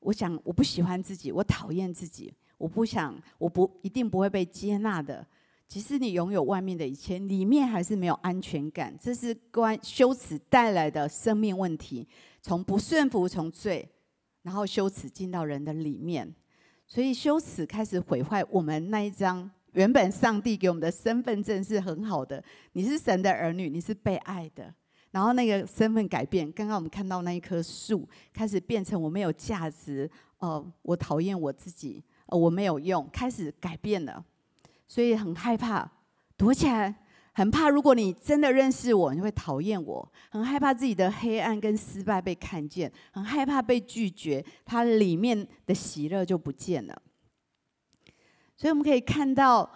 [0.00, 2.34] 我想我不喜欢自己，我讨厌自己。
[2.58, 5.24] 我不想，我不一定不会被接纳的。
[5.68, 8.92] 即使你拥有外面的一切，里面还是没有安全感。
[9.00, 12.08] 这是关羞耻带来的生命问题。
[12.42, 13.88] 从不顺服，从罪，
[14.42, 16.34] 然后羞耻进到人的里面，
[16.84, 22.42] 所以羞耻开始毁坏我们那一张原本上帝给我们的身份证是很好的。
[22.72, 24.74] 你是神的儿女，你是被爱的。
[25.10, 30.10] 然后那个身份改变，刚刚我们看到那一棵树开始变成我没有价值。
[30.38, 34.24] 呃，我讨厌我自己，呃，我没有用，开始改变了，
[34.88, 35.90] 所以很害怕，
[36.36, 36.94] 躲起来，
[37.34, 47.02] 很怕如果你真的认识我，你会讨厌我，很害怕自己的黑暗跟失败被看见，很害怕被拒绝，它里面的喜乐就不见了。
[48.56, 49.70] 所以我们可以看到，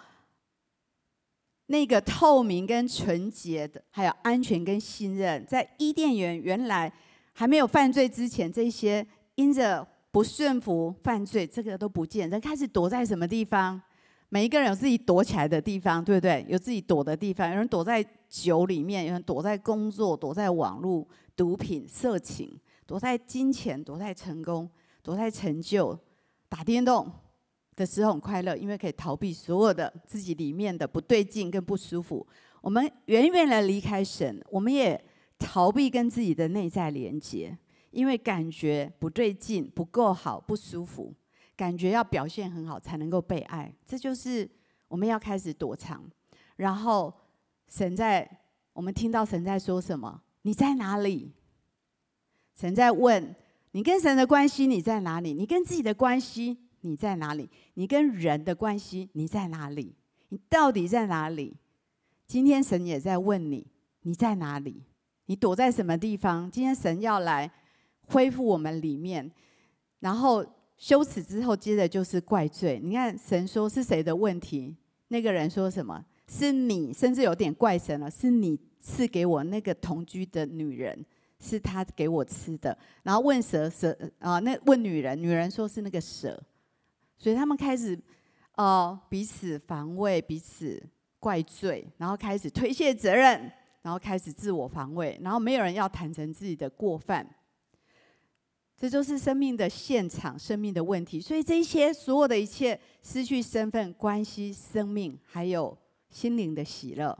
[1.67, 6.93] 那个透明跟纯洁的，还有安全跟信任，在伊甸园原来
[7.33, 12.29] 还没有犯罪之前，这些因着不顺服犯罪，这个都不见。
[12.29, 13.81] 人开始躲在什么地方？
[14.29, 16.45] 每一个人有自己躲起来的地方，对不对？
[16.49, 17.49] 有自己躲的地方。
[17.49, 24.69] 有人躲在酒里面，有人躲在工作，躲在网络、毒品、色情，躲在金钱，躲在成功，
[25.03, 25.99] 躲在成就，
[26.49, 27.11] 打电动。
[27.77, 32.27] 的时候很快乐，因为可以逃避所有的自己里面的不对劲跟不舒服。
[32.61, 35.03] 我们远远的离开神，我们也
[35.39, 37.57] 逃避跟自己的内在连接，
[37.91, 41.13] 因为感觉不对劲、不够好、不舒服，
[41.57, 43.75] 感觉要表现很好才能够被爱。
[43.87, 44.49] 这就是
[44.89, 46.03] 我们要开始躲藏。
[46.57, 47.13] 然后
[47.69, 48.29] 神在，
[48.73, 50.23] 我们听到神在说什么？
[50.43, 51.33] 你在哪里？
[52.55, 53.35] 神在问
[53.73, 55.35] 你跟神的关系，你在哪里？
[55.35, 56.64] 你跟自己的关系？
[56.87, 57.49] 你在哪里？
[57.75, 59.95] 你跟人的关系，你在哪里？
[60.29, 61.57] 你到底在哪里？
[62.27, 63.67] 今天神也在问你，
[64.03, 64.83] 你在哪里？
[65.27, 66.51] 你躲在什么地方？
[66.51, 67.51] 今天神要来
[68.09, 69.31] 恢复我们里面，
[70.01, 70.45] 然后
[70.77, 72.79] 羞耻之后，接着就是怪罪。
[72.83, 74.77] 你看，神说是谁的问题？
[75.09, 76.05] 那个人说什么？
[76.29, 78.11] 是你，甚至有点怪神了。
[78.11, 81.05] 是你赐给我那个同居的女人，
[81.39, 82.77] 是他给我吃的。
[83.03, 86.43] 然后问蛇，蛇啊，那问女人，女人说是那个蛇。
[87.17, 87.99] 所以他们开始，
[88.57, 90.83] 呃，彼此防卫，彼此
[91.19, 93.51] 怪罪，然后开始推卸责任，
[93.83, 97.27] 然后开始自我防卫，然后没有人要坦诚自己的过犯。
[98.77, 101.21] 这就是生命的现场，生命的问题。
[101.21, 105.79] 所以这些所有的一切，失去身份、关系、生命，还有
[106.11, 107.17] 心灵的喜乐，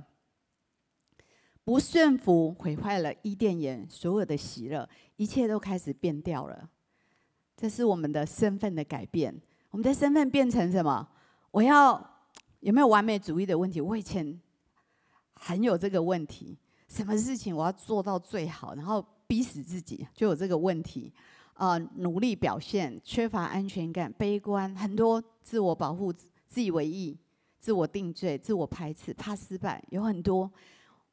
[1.63, 6.69] 不顺服毁坏了伊甸园所有的喜乐，一切都开始变掉了。
[7.57, 9.41] 这是我们的身份的改变。
[9.75, 11.05] 我们的身份变成什么？
[11.51, 12.01] 我要
[12.61, 13.81] 有没有完美主义的问题？
[13.81, 14.41] 我以前
[15.33, 16.57] 很有这个问题，
[16.87, 21.13] 什么事情我要做到最好，然后逼死自己，就有这个问题。
[21.55, 26.13] 呃，努力表现，缺乏安全感，悲观，很多自我保护、
[26.47, 27.19] 自以为意、
[27.59, 30.49] 自我定罪、自我排斥，怕失败，有很多。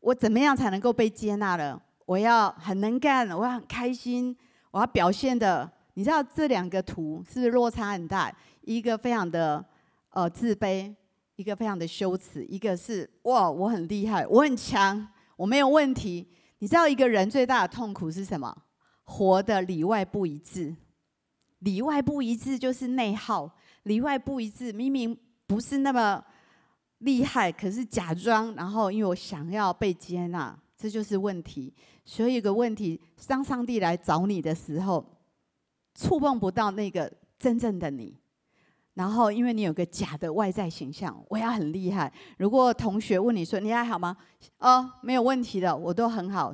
[0.02, 1.82] 我怎么样才能够被接纳了？
[2.06, 4.38] 我要很能干，我要很开心，
[4.70, 5.68] 我要表现的。
[5.96, 8.34] 你知道这两个图是不是落差很大？
[8.62, 9.64] 一个非常的
[10.10, 10.94] 呃自卑，
[11.36, 16.28] 一个非常的羞耻，一个是哇我很厉害，我很强，我没有问题。
[16.60, 18.56] 你知道一个人最大的痛苦是什么？
[19.04, 20.76] 活得里外不一致。
[21.60, 23.50] 里外不一致就是内耗，
[23.84, 26.24] 里外不一致，明明不是那么
[27.00, 31.74] 厉害，可是假装，然后因为我想要被接纳，这就是问题。
[32.04, 35.06] 所以有个问题，当上帝来找你的时候，
[35.94, 38.18] 触碰不到那个真正的你，
[38.94, 42.12] 然后因为你有个假的外在形象，我要很厉害。
[42.38, 44.18] 如果同学问你说你还好吗？
[44.60, 46.54] 哦，没有问题的，我都很好，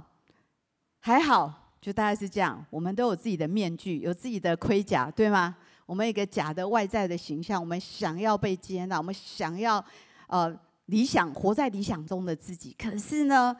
[1.00, 2.64] 还好，就大概是这样。
[2.70, 5.56] 我们都有自己的面具，有自己的盔甲，对吗？
[5.88, 9.84] 我们有一个假的外在的形象，我们想要被接纳，我们想要
[10.28, 10.54] 呃
[10.88, 12.76] 理想，活在理想中的自己。
[12.78, 13.56] 可是呢，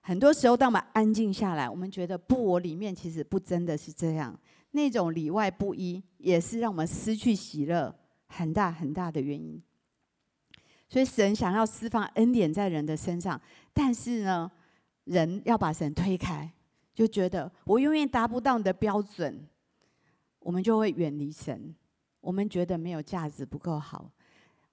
[0.00, 4.36] 很多时候当我们安静下来，我们觉得不，我里面其实不真的是这样。
[4.72, 7.94] 那种里外不一，也是让我们失去喜乐
[8.30, 9.62] 很大很大的原因。
[10.88, 13.40] 所以神想要释放恩典在人的身上，
[13.72, 14.50] 但是呢，
[15.04, 16.50] 人要把神推开，
[16.94, 19.46] 就觉得我永远达不到你的标准，
[20.38, 21.74] 我们就会远离神。
[22.20, 24.10] 我们觉得没有价值，不够好。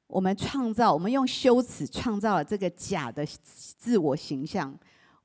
[0.08, 4.78] 我们创造，我们用羞耻创造了这个假的自我形象。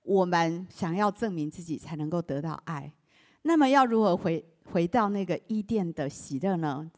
[0.02, 2.92] 我们想要证明自己，才能够得到爱。
[3.42, 4.44] 那么要如何回？
[4.64, 6.88] 回到那个伊甸的喜乐呢？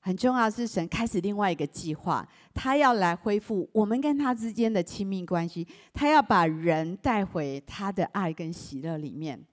[0.00, 9.44] 很重要是神开始另外一个计划，他要来恢复我们跟他之间的亲密关系，他要把人带回他的爱跟喜乐里面。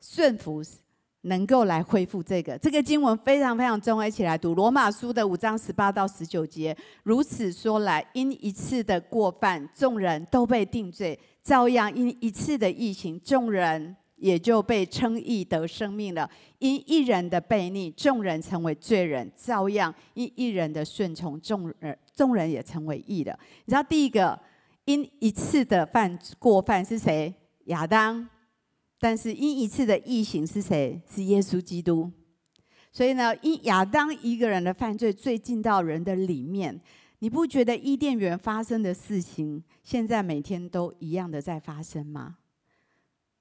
[0.00, 0.62] 顺服
[1.22, 6.76] 能够来恢复这个，这个经文非常非常重要，一起来读罗马书的五章十八到十九节。
[7.02, 13.96] 如此说来，因一次的过犯，众人都被定罪；照样因一次的义行，众人。
[14.16, 16.28] 也就被称义得生命了。
[16.58, 23.38] 因一人的悖逆，众人成为罪人；照样因一人的顺从，众人众人也成为义了。
[23.64, 24.38] 你知道第一个
[24.86, 27.32] 因一次的犯过犯是谁？
[27.66, 28.28] 亚当。
[28.98, 31.00] 但是因一次的义行是谁？
[31.06, 32.10] 是耶稣基督。
[32.90, 36.80] 所以呢，因亚当一个人的犯罪，最进到人的里面，
[37.18, 42.36] 你不觉得伊甸园发生的事情，现在每天都一样的在发生吗？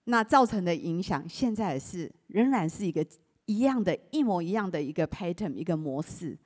[0.06, 3.06] 那造成的影响，现在也是仍然是一个
[3.45, 6.38] 一样的、一模一样的一个 pattern，一个模式。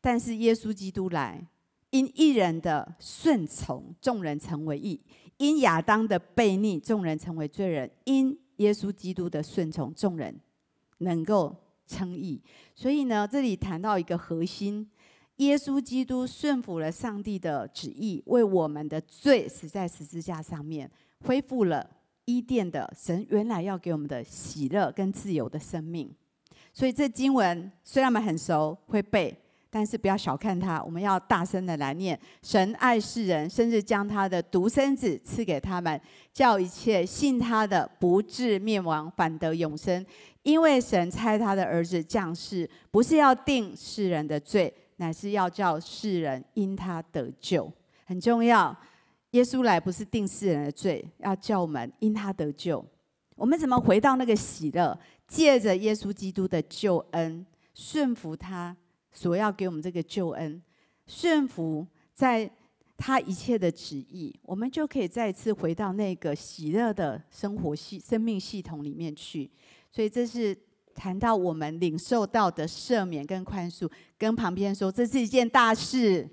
[0.00, 1.46] 但是耶稣基督来，
[1.90, 4.98] 因一人的顺从，众人成为义；
[5.36, 10.40] 因亚当的悖逆，众人成为罪人；因耶稣基督的顺从，众人
[10.98, 11.56] 能够。
[11.90, 12.40] 称义，
[12.76, 14.88] 所以呢，这里谈到一个核心：
[15.38, 20.88] 耶稣基督顺服了上帝的旨意，为我们的罪死在十字架上面，
[21.22, 21.90] 恢复了
[22.30, 26.14] 伊甸的神原来要给我们的喜乐跟自由的生命。
[26.72, 29.36] 所以这经文虽然我们很熟会背，
[29.68, 36.00] 但是不要小看它，我们要大声的来念：神爱世人，甚至将他的独生子赐给他们，
[36.32, 40.06] 叫一切信他的不至灭亡，反得永生。
[40.42, 47.70] 因为神差他的儿子降世，不是要定世人的罪，乃是要叫世人因他得救。
[48.06, 48.76] 很重要，
[49.30, 52.84] 耶稣来不是定世人的罪，要叫我们因他得救。
[53.36, 54.98] 我们怎么回到那个喜乐？
[55.28, 58.76] 借着耶稣基督的救恩，顺服他
[59.12, 60.60] 所要给我们这个救恩，
[61.06, 62.50] 顺服在
[62.96, 69.48] 他一切的旨意，我们就可以再次回到那个喜乐的生活系、生命系统里面去。
[69.92, 70.54] 所以这是
[70.94, 76.28] 谈到我们领受到的赦免跟宽恕，跟旁边说，这是一件大事。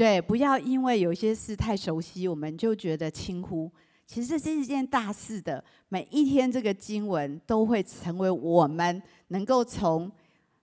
[0.00, 3.70] 对，不要因为有些事太熟悉，我们就觉得轻忽。
[4.06, 5.62] 其实这是一件大事的。
[5.90, 10.10] 每一天这个经文都会成为我们能够从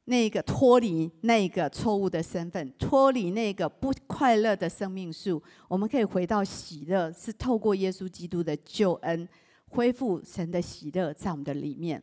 [0.05, 9.29] 那个脱离那个错误的身份，脱离那个不快乐的生命树，我们可以回到喜乐，是透过耶稣基督的救恩。
[9.67, 12.01] 恢复神的喜乐在我们的里面，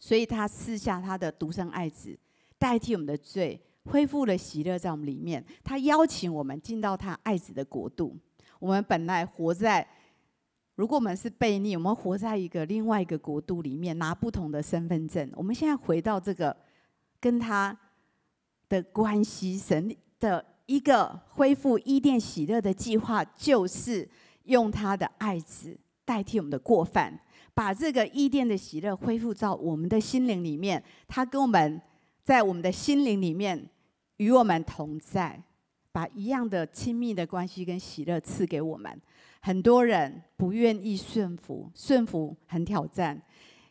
[0.00, 2.18] 所以他赐下他的独生爱子，
[2.58, 3.60] 代替我们的罪，
[3.90, 5.44] 恢复了喜乐在我们里面。
[5.64, 8.16] 他邀请我们进到他爱子的国度。
[8.58, 9.86] 我们本来活在，
[10.76, 15.30] 如果我们是悖逆，我们活在一个另外一个国度里面，拿不同的身份证。
[15.34, 16.56] 我们现在回到这个
[17.20, 17.76] 跟他
[18.68, 24.08] 的关系，神的一个恢复伊甸喜乐的计划，就是
[24.44, 25.76] 用他的爱子。
[26.02, 27.20] 代替我们的过犯，
[27.54, 30.82] 把这个伊甸的喜乐恢复到我们的心灵里面。
[31.06, 31.80] 他跟我们
[32.24, 33.70] 在我们的心灵里面
[34.20, 35.42] 与我们同在，
[35.90, 39.00] 把一样的亲密的关系跟喜乐赐给我们。
[39.40, 43.18] 很多人不愿意顺服，顺服很挑战，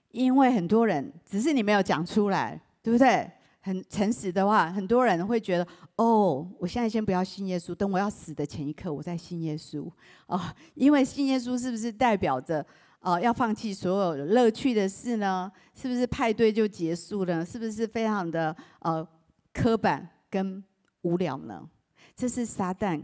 [0.10, 3.30] 因为很多人只是你没有讲出来，对不对？
[3.62, 9.88] 很诚实的话，很多人会觉得：哦，我现在先不要信耶稣，等我要死的前一刻，我再信耶稣。
[10.26, 10.41] 哦，
[10.74, 12.66] 因为信耶稣是不是代表着，
[13.02, 15.52] 呃，要放弃所有乐趣的事呢？
[15.76, 17.45] 是不是派对就结束了？
[17.45, 19.08] 是不是非常的呃
[19.54, 20.64] 刻板跟
[21.02, 21.70] 无聊呢？
[22.16, 23.02] 这是撒旦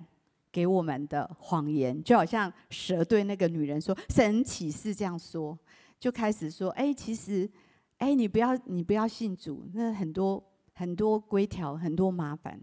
[0.52, 5.58] 给我们的谎言，就好像蛇对那个女人说：“神启示这样说？”
[6.00, 7.50] 就开始说：“哎，其实。”
[7.98, 12.60] 哎，你不要，你不要信主，那很多很多规条，很多麻烦，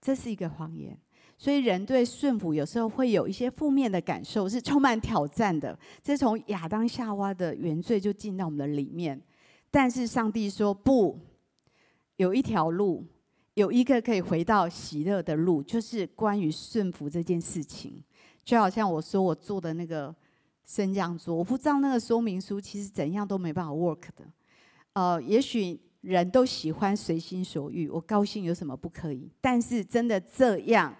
[0.00, 0.98] 这是一个谎言。
[1.38, 5.78] 所以人对顺服有时候会有一些负面的感受，是充满挑战的。
[6.02, 9.22] 这从亚当夏娃的原罪就进到我们的里面。
[9.70, 11.16] 但是上帝说不，
[12.16, 13.06] 有一条路，
[13.54, 18.02] 有一个可以回到喜乐的路，就是关于顺服这件事情。
[18.44, 20.14] 就好像我说我做的那个
[20.64, 24.24] 升降桌，我不知道那个说明书其实怎样都没办法 work 的。
[24.94, 29.30] 呃，也许人都喜欢随心所欲，我高兴有什么不可以？
[29.40, 30.96] 但是真的这样，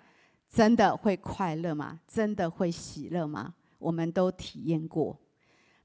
[0.49, 2.01] 真的会快乐吗？
[2.07, 3.55] 真的会喜乐吗？
[3.79, 5.19] 我们都体验过，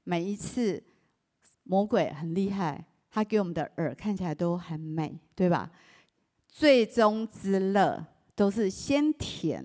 [0.04, 0.82] 每一次
[1.62, 5.70] 魔鬼很厉害，他给我们的耳看起来都很美，对吧？
[6.56, 8.02] 最终之乐
[8.34, 9.62] 都是先甜，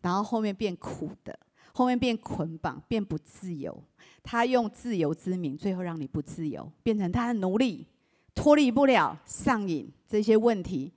[0.00, 1.38] 然后后面变苦的，
[1.74, 3.84] 后面变捆绑，变不自由。
[4.22, 7.86] 他用自由之名，最后让你不自由，变成他的奴隶，
[8.34, 10.90] 脱离不了上瘾这些问题。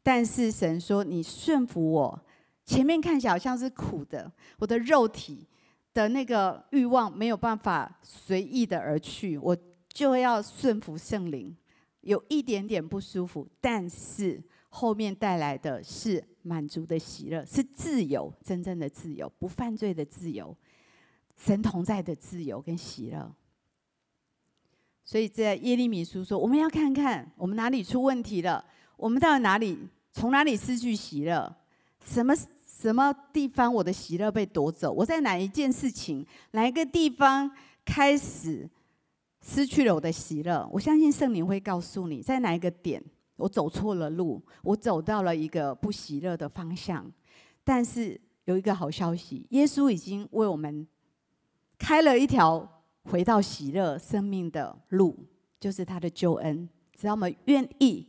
[0.00, 2.24] 但是神说：“你顺服我，
[2.64, 4.30] 前面看起来好像是苦的，
[4.60, 5.44] 我的肉体
[5.92, 9.56] 的那个欲望没有办法随意的而去，我
[9.88, 11.56] 就要顺服圣灵，
[12.02, 14.40] 有一点点不舒服，但是
[14.74, 20.56] 后面带来的是满足的喜乐，是自由，真正的自由，不犯罪的自由。”
[21.36, 23.34] 神同在的自由跟喜乐，
[25.04, 28.64] 所以在耶利米书说，我们要看看我们哪里出问题了，
[28.96, 29.76] 我们到底哪里
[30.12, 31.56] 从哪里失去喜乐，
[32.04, 32.32] 什么
[32.66, 37.50] 什么地方我的喜乐被夺走，我在哪一件事情哪一个地方
[37.84, 38.70] 开始
[39.42, 43.02] 失去了我的喜乐，我相信圣灵会告诉你，在哪一个点
[43.36, 47.10] 我走错了路，我走到了一个不喜乐的方向。
[47.62, 50.86] 但是有一个好消息，耶稣已经为我们
[51.78, 55.16] 开了一条回到喜乐生命的路，
[55.58, 56.68] 就是他的救恩。
[56.94, 58.06] 只要我们愿意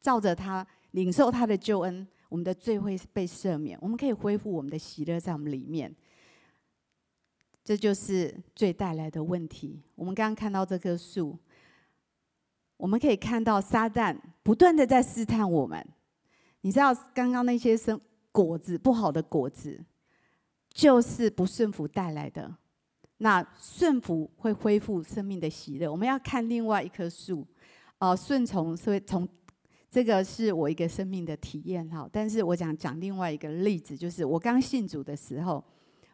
[0.00, 5.94] 照着他领受他的救恩，我们的罪会被赦免，我们可以恢复我们的喜乐在我们里面。
[7.62, 9.82] 这就是罪带来的问题。
[9.94, 11.36] 我们刚刚看到这棵树，
[12.76, 15.86] 我们可以看到撒旦不断的在试探我们。
[16.60, 18.00] 你知道，刚刚那些生
[18.32, 19.84] 果子不好的果子，
[20.68, 22.54] 就是不顺服带来的。
[23.18, 25.90] 那顺服会恢复生命的喜乐。
[25.90, 27.46] 我们要看另外一棵树，
[27.98, 29.28] 哦，顺从是会从
[29.90, 32.08] 这个是我一个生命的体验哈。
[32.12, 35.64] 但是我想讲另外一个例子，就是我刚信主的时候。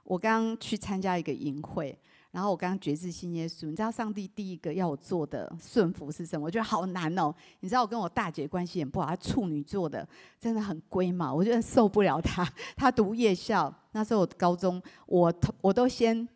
[0.04, 1.96] 我刚去参加一个营会，
[2.32, 3.66] 然后我刚决志信耶稣。
[3.66, 6.46] 你知道上帝第一个要我做的顺服是什么？
[6.46, 7.32] 我觉得好难哦。
[7.60, 10.08] 你知道我跟我大姐关系也不好，她处女座的，
[10.40, 12.44] 真的很龟毛，我觉得受不了她。
[12.74, 16.26] 她读夜校，那时候我高中，我我都先，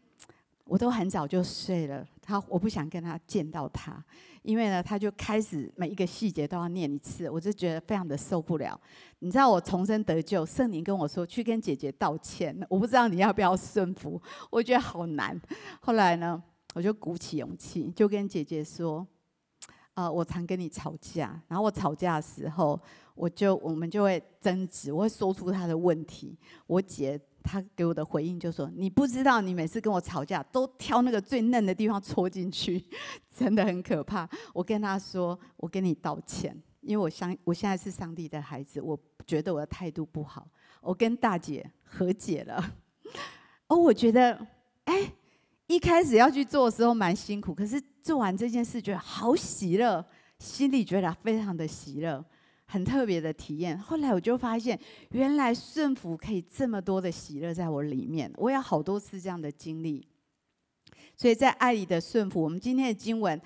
[0.67, 2.07] 我都很早就睡了。
[2.27, 4.05] 他我不想跟他见到他。
[4.43, 8.81] 因为呢，他就开始每一个细节都要念一次，我就觉得非常的受不了。
[9.21, 14.21] 你知道我重生得救，圣灵跟我说去跟姐姐道歉，我不知道你要不要顺服，
[14.51, 15.41] 我觉得好难。
[15.81, 16.41] 后来呢，
[16.75, 19.05] 我就鼓起勇气，就跟姐姐说
[19.95, 22.81] ：“呃，我常跟你吵架，然后我吵架的时候，
[23.17, 27.21] 我就我们就会争执，我会说出他的问题。”我姐。
[27.47, 32.85] 他给我的回应就说：“你不知道，你每次跟我吵架都挑那个最嫩的地方戳进去，
[33.33, 40.49] 真的很可怕。”我跟他说：“我跟你道歉，因为我相我现在是上帝的孩子，我觉得我的态度不好。
[40.81, 42.75] 我跟大姐和解了。
[43.69, 44.45] 哦，我觉得，
[44.85, 45.13] 哎，
[45.69, 50.05] 一开始要去做的时候蛮辛苦，可是做完这件事觉得好喜乐，
[50.41, 52.25] 心里觉得非常的喜乐。”
[52.67, 53.79] 很特别的体验。
[53.79, 54.79] 后来我就发现，
[55.11, 58.31] 原来顺服可以这么多的喜乐在我里面。
[58.37, 60.07] 我有好多次这样的经历。
[61.17, 63.41] 所以在爱里的顺服，我们今天的经文，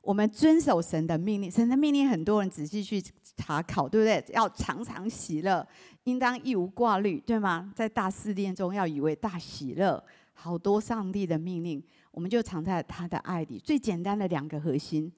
[0.00, 1.50] 我们遵守神的命令。
[1.50, 3.02] 神的命令，很多人仔细去
[3.36, 4.34] 查考，对不对？
[4.34, 5.66] 要常常喜乐，
[6.04, 7.72] 应当一无挂虑，对吗？
[7.74, 10.02] 在大试炼中要以为大喜乐。
[10.32, 13.58] 好多上帝的命令，我们就藏在他的爱里。
[13.58, 15.10] 最简单的两个核心。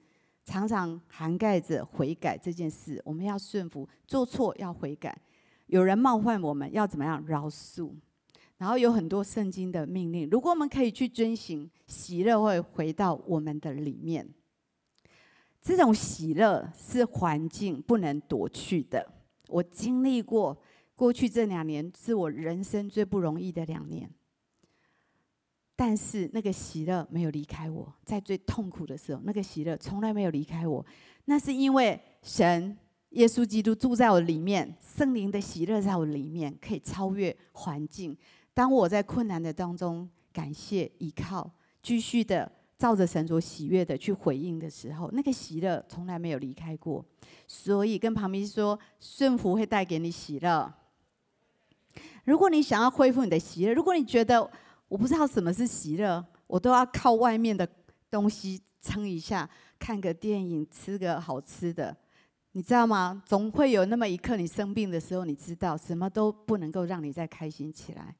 [0.49, 5.15] 常常涵盖着悔改这件事，我们要顺服，做错要悔改。
[5.67, 7.93] 有人冒犯我们，要怎么样饶恕？
[8.57, 14.27] 然后有很多圣经的命令，如果我们可以去遵行，喜乐会回到我们的里面。
[15.61, 19.07] 这种喜乐是环境不能夺去的。
[19.49, 20.57] 我经历过，
[20.95, 24.11] 过去这两年是我人生最不容易的两年。
[25.81, 30.85] 但是那个喜乐没有离开我，在最痛苦的时候，那个喜乐从来没有离开我。
[31.27, 32.77] 那是因为神
[33.11, 38.19] 耶稣基督住在我里面，圣灵的喜乐在我里面，可以超越环境。
[38.53, 41.49] 当我在困难的当中感谢依靠，
[41.81, 47.05] 继续的照着神所喜悦的去回应的时候，那个喜乐从来没有离开过。
[47.47, 50.75] 所以跟旁边说，顺服会带给你喜乐。
[52.25, 54.51] 如果你想要恢复你的喜乐，如果你觉得，
[54.89, 57.69] 我不知道什么是喜乐，我都要靠外面的
[58.11, 61.95] 东西撑一下，看个电影，吃个好吃的，
[62.53, 63.23] 你知道吗？
[63.27, 68.17] 总会有那么一刻，你生病的时候，你知道什么都不能够让你再开心起来。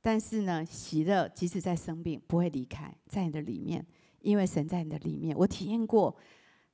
[0.00, 3.84] 但是呢，喜乐即使在生病，不会离开，在你的里面，
[4.20, 5.36] 因为神在你的里面。
[5.36, 6.16] 我体验过，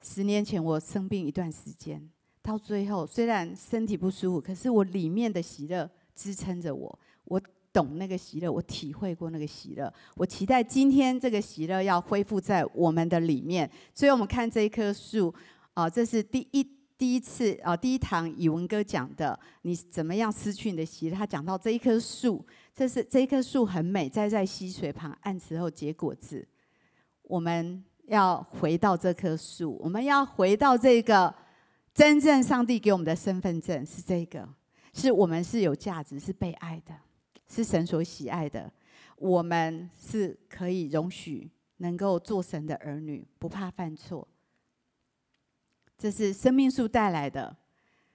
[0.02, 2.08] 十年前我生病一段时间，
[2.42, 7.42] 到最后虽然身体不舒服，可是我里面的喜乐支撑着我，我。
[7.72, 9.92] 懂那个喜乐，我体会过那个喜乐。
[10.14, 13.70] 我期待今天这个喜乐要恢复在我们的里面。
[13.94, 15.34] 所以，我们看这一棵树，
[15.74, 16.62] 啊，这是第一
[16.98, 21.16] 第一次啊，第一堂以文哥讲的，你怎么样失去你的喜乐？
[21.16, 22.44] 他讲到这一棵树，
[22.74, 26.46] 这是这一棵树很美，栽在溪水旁，按时后结果子。
[27.22, 31.34] 我们要回到这棵树，我们要回到这个
[31.94, 34.46] 真正上帝给我们的身份证是这个，
[34.92, 36.94] 是我们是有价值，是被爱的。
[37.54, 38.72] 是神所喜爱的，
[39.16, 44.26] 我们是可以容许能够做神的儿女，不怕犯错。
[45.98, 47.54] 这是生命树带来的，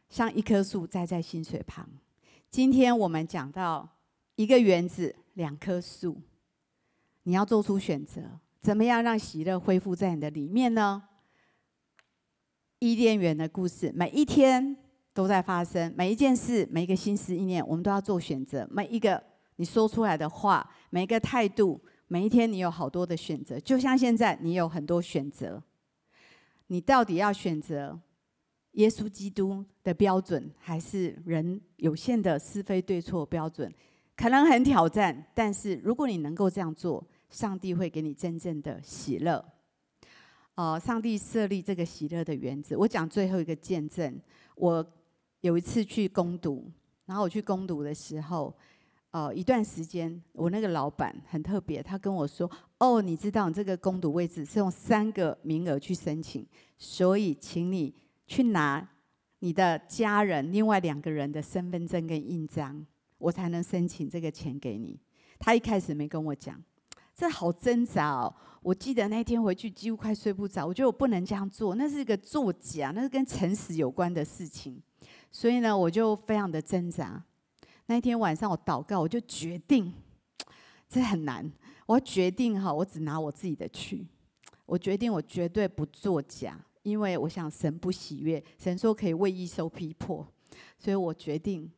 [0.10, 1.88] 像一棵树栽在溪水旁。
[2.50, 3.88] 今天我们讲到
[4.38, 6.20] 一个园子，两棵树，
[7.22, 11.04] 你要做出选择，怎么样让喜乐恢复在你的里面呢？
[12.80, 14.78] 伊甸园的故事，每一天。
[15.18, 18.68] 都在发生，每一件事，每一个心思意念，我们都要做选择。
[18.70, 19.20] 每一个
[19.55, 25.63] 你说出来的话，每一个态度，每一天你有好多的选择，就像现在你有很多选择，
[26.68, 27.99] 你到底要选择
[28.74, 33.74] 耶稣基督的标准，还是人有限的是非对错标准？
[34.15, 39.43] 可能很挑战，但是如果你能够这样做，上帝会给你真正的喜乐。
[40.53, 42.78] 哦，上帝设立这个喜乐的原则。
[42.78, 44.20] 我讲最后一个见证，
[44.55, 44.84] 我
[45.42, 46.72] 有一次去攻读，
[47.06, 48.54] 然后我去攻读的时候，
[49.12, 56.46] 呃，一段时间，我那个老板很特别，他跟我说：“哦，你知道你这个攻读位置是用三个名额去申请，
[56.78, 57.94] 所以请你
[58.26, 58.90] 去拿
[59.40, 62.86] 你的家人另外两个人的身份证跟印章。”
[63.20, 64.96] 我才能申请这个钱给你。
[65.40, 66.56] 他一开始没跟我讲，
[67.16, 68.32] 这好挣扎哦。
[68.62, 74.80] 我记得那天回去几乎快睡不着，我觉得我不能这样做，那是一个作假，那是跟诚实有关的事情。
[75.38, 77.24] 所以呢，我就非常的挣扎。
[77.86, 79.94] 那一天晚上我祷告，我就决定，
[80.90, 81.48] 这很难。
[81.86, 84.08] 我决定哈，我只拿我自己的去。
[84.66, 90.26] 我决定我绝对不作假，因为我想神不喜悦，神说可以为义受逼迫，
[90.80, 91.72] 所以我决定。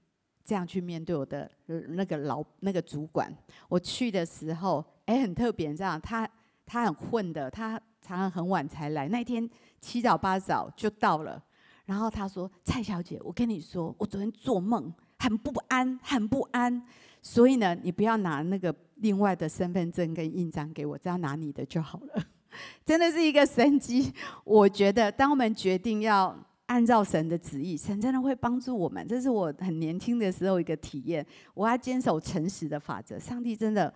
[0.45, 1.51] 这样去面对我的
[1.89, 3.31] 那个老那个主管，
[3.67, 6.27] 我去的时候，哎，很特别，这样他
[6.65, 9.09] 他很混的，他常常很晚才来。
[9.09, 9.47] 那天
[9.81, 11.43] 七早八早就到了，
[11.89, 16.83] 然后他说：“蔡小姐，我跟你说，我昨天做梦很不安，很不安。
[17.23, 22.23] 所以呢，你不要拿那个另外的身份证跟印章给我，只要拿你的就好了。
[22.85, 24.13] 真的是一个神迹。
[24.43, 26.37] 我觉得，当我们决定要。
[26.69, 29.03] 按照神的旨意，神真的会帮助我们。
[29.07, 31.25] 这是我很年轻的时候一个体验。
[31.55, 33.91] 我要坚守诚实的法则，上帝真的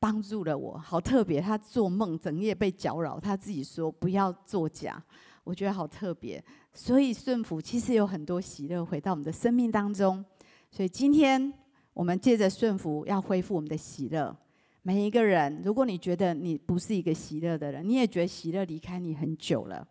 [0.00, 1.38] 帮助了我，好特别。
[1.38, 5.04] 他做梦整夜被搅扰，他自己说不要作假，
[5.44, 6.42] 我觉得好特别。
[6.72, 10.24] 所以顺服其实有很多喜乐回到我们的生命当中。
[10.70, 11.52] 所以今天
[11.92, 14.36] 我们借着顺服要恢复我们的喜乐。
[14.82, 19.86] 每一个人，如果你觉得你不是一个喜乐的人，你也觉得喜乐离开你很久了。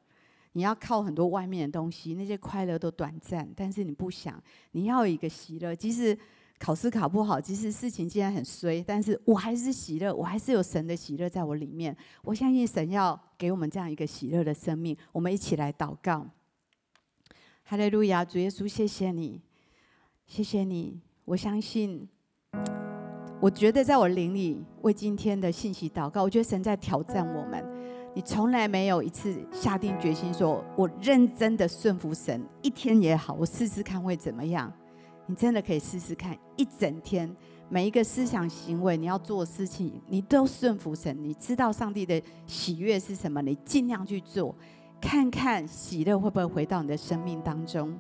[0.54, 4.42] 你要靠很多外面的东西，那些快乐都短暂，但是你不想，
[4.72, 5.74] 你要有一个喜乐。
[5.74, 6.18] 即使
[6.64, 11.98] 考试考不好，即使事情竟然很衰，但是我还是喜乐，我还是有神的喜乐在我里面。
[12.22, 14.96] 我相信神要给我们这样一个喜乐的生命。
[15.12, 16.28] 我们一起来祷告。
[17.64, 19.42] 哈利路亚，主耶稣，谢谢你，
[20.28, 21.02] 谢谢你。
[21.26, 22.08] 我相信，
[23.40, 27.66] 我觉得在我灵里为今天的信息祷告，我觉得神在挑战我们。
[28.14, 34.72] 你从来没有一次下定决心说：“我认真的顺服神，一天也好，我试试看会怎么样。”
[35.32, 37.34] 你真的可以试试看，一整天
[37.70, 41.18] 每一个思想行为，你要做的事情，你都顺服神。
[41.24, 43.42] 你知道上帝的喜悦是什么？
[43.42, 44.54] 你尽量去做，
[45.00, 47.98] 看看喜乐会不会回到你的生命当中。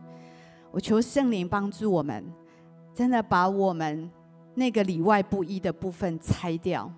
[0.71, 2.21] 我求圣灵帮助我们，
[2.93, 4.11] 真的把我们
[4.53, 6.91] 那个里外不一的部分拆掉。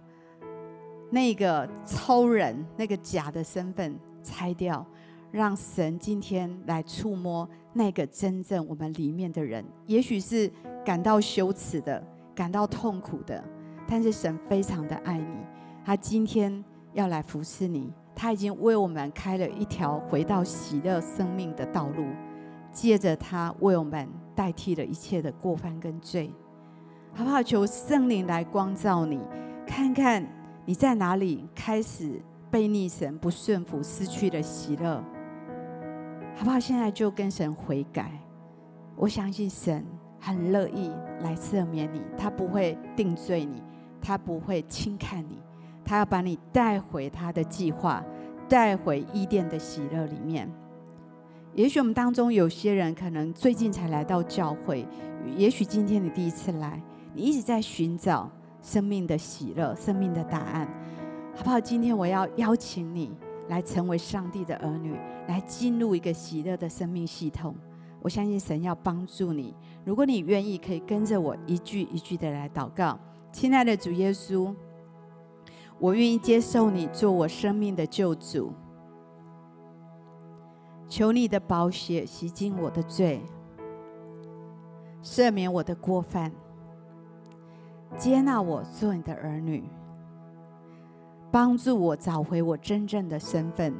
[1.11, 4.83] 那个超人，那个假的身份拆掉，
[5.29, 9.65] 让神今天来触摸那个真正我们里面的人。
[9.87, 10.49] 也许是
[10.85, 12.01] 感到羞耻的，
[12.33, 13.43] 感到痛苦的，
[13.87, 15.37] 但是神非常的爱你，
[15.83, 16.63] 他今天
[16.93, 22.05] 要来服侍你，他已经为我们开了一条回到喜乐生命的道路，
[22.71, 26.33] 借着他为我们代替了一切的过犯跟罪，
[27.13, 27.41] 好不好？
[27.43, 29.19] 求圣灵来光照你，
[29.67, 30.25] 看看。
[30.65, 35.03] 你在哪里开始背逆神、不顺服、失去了喜乐？
[36.35, 36.59] 好不好？
[36.59, 38.11] 现在就跟神悔改。
[38.95, 39.85] 我相信神
[40.19, 43.61] 很乐意来赦免你，他不会定罪你，
[44.01, 45.39] 他不会轻看你，
[45.83, 48.03] 他要把你带回他的计划，
[48.47, 50.49] 带回伊甸的喜乐里面。
[51.53, 54.87] 也许我们当中有些人可能最近才来到教会，
[55.35, 56.81] 也许今天你第一次来，
[57.13, 58.29] 你一直在寻找。
[58.65, 60.65] 生命的喜乐，生命的答案，
[61.35, 61.59] 好不好？
[61.59, 63.11] 今天我要邀请你
[63.47, 64.95] 来成为上帝的儿女，
[65.27, 67.55] 来进入一个喜乐的生命系统。
[68.01, 69.55] 我相信神要帮助你。
[69.85, 72.99] 如果你愿意，可以跟着我一句一句的来祷告。
[73.31, 74.53] 亲爱的主耶稣，
[75.79, 78.51] 我愿意接受你做我生命的救主。
[80.87, 83.21] 求你的宝血洗净我的罪，
[85.01, 86.31] 赦免我的过犯。
[87.97, 89.63] 接纳我做你的儿女，
[91.33, 93.73] 帮助我找回我真正的身份，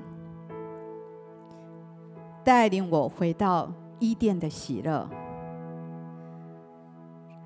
[2.44, 5.08] 带领我回到伊甸的喜乐，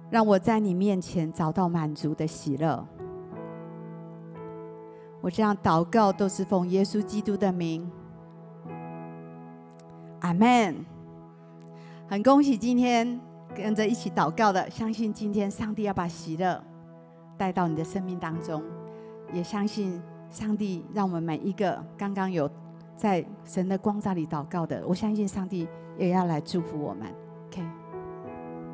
[0.10, 2.88] 让我在你面前找到满足的喜乐。
[5.20, 7.92] 我这样祷告都是奉耶稣基督的名，
[10.22, 10.86] 阿门。
[12.08, 13.20] 很恭喜今天。
[13.56, 16.64] 跟着一起祷告的，相信今天上帝要把喜乐
[17.38, 18.62] 带到你的生命当中。
[19.34, 22.50] 也相信上帝让我们每一个刚刚有
[22.96, 25.68] 在神的光照里祷告的，我相信上帝
[25.98, 27.08] 也要来祝福我们。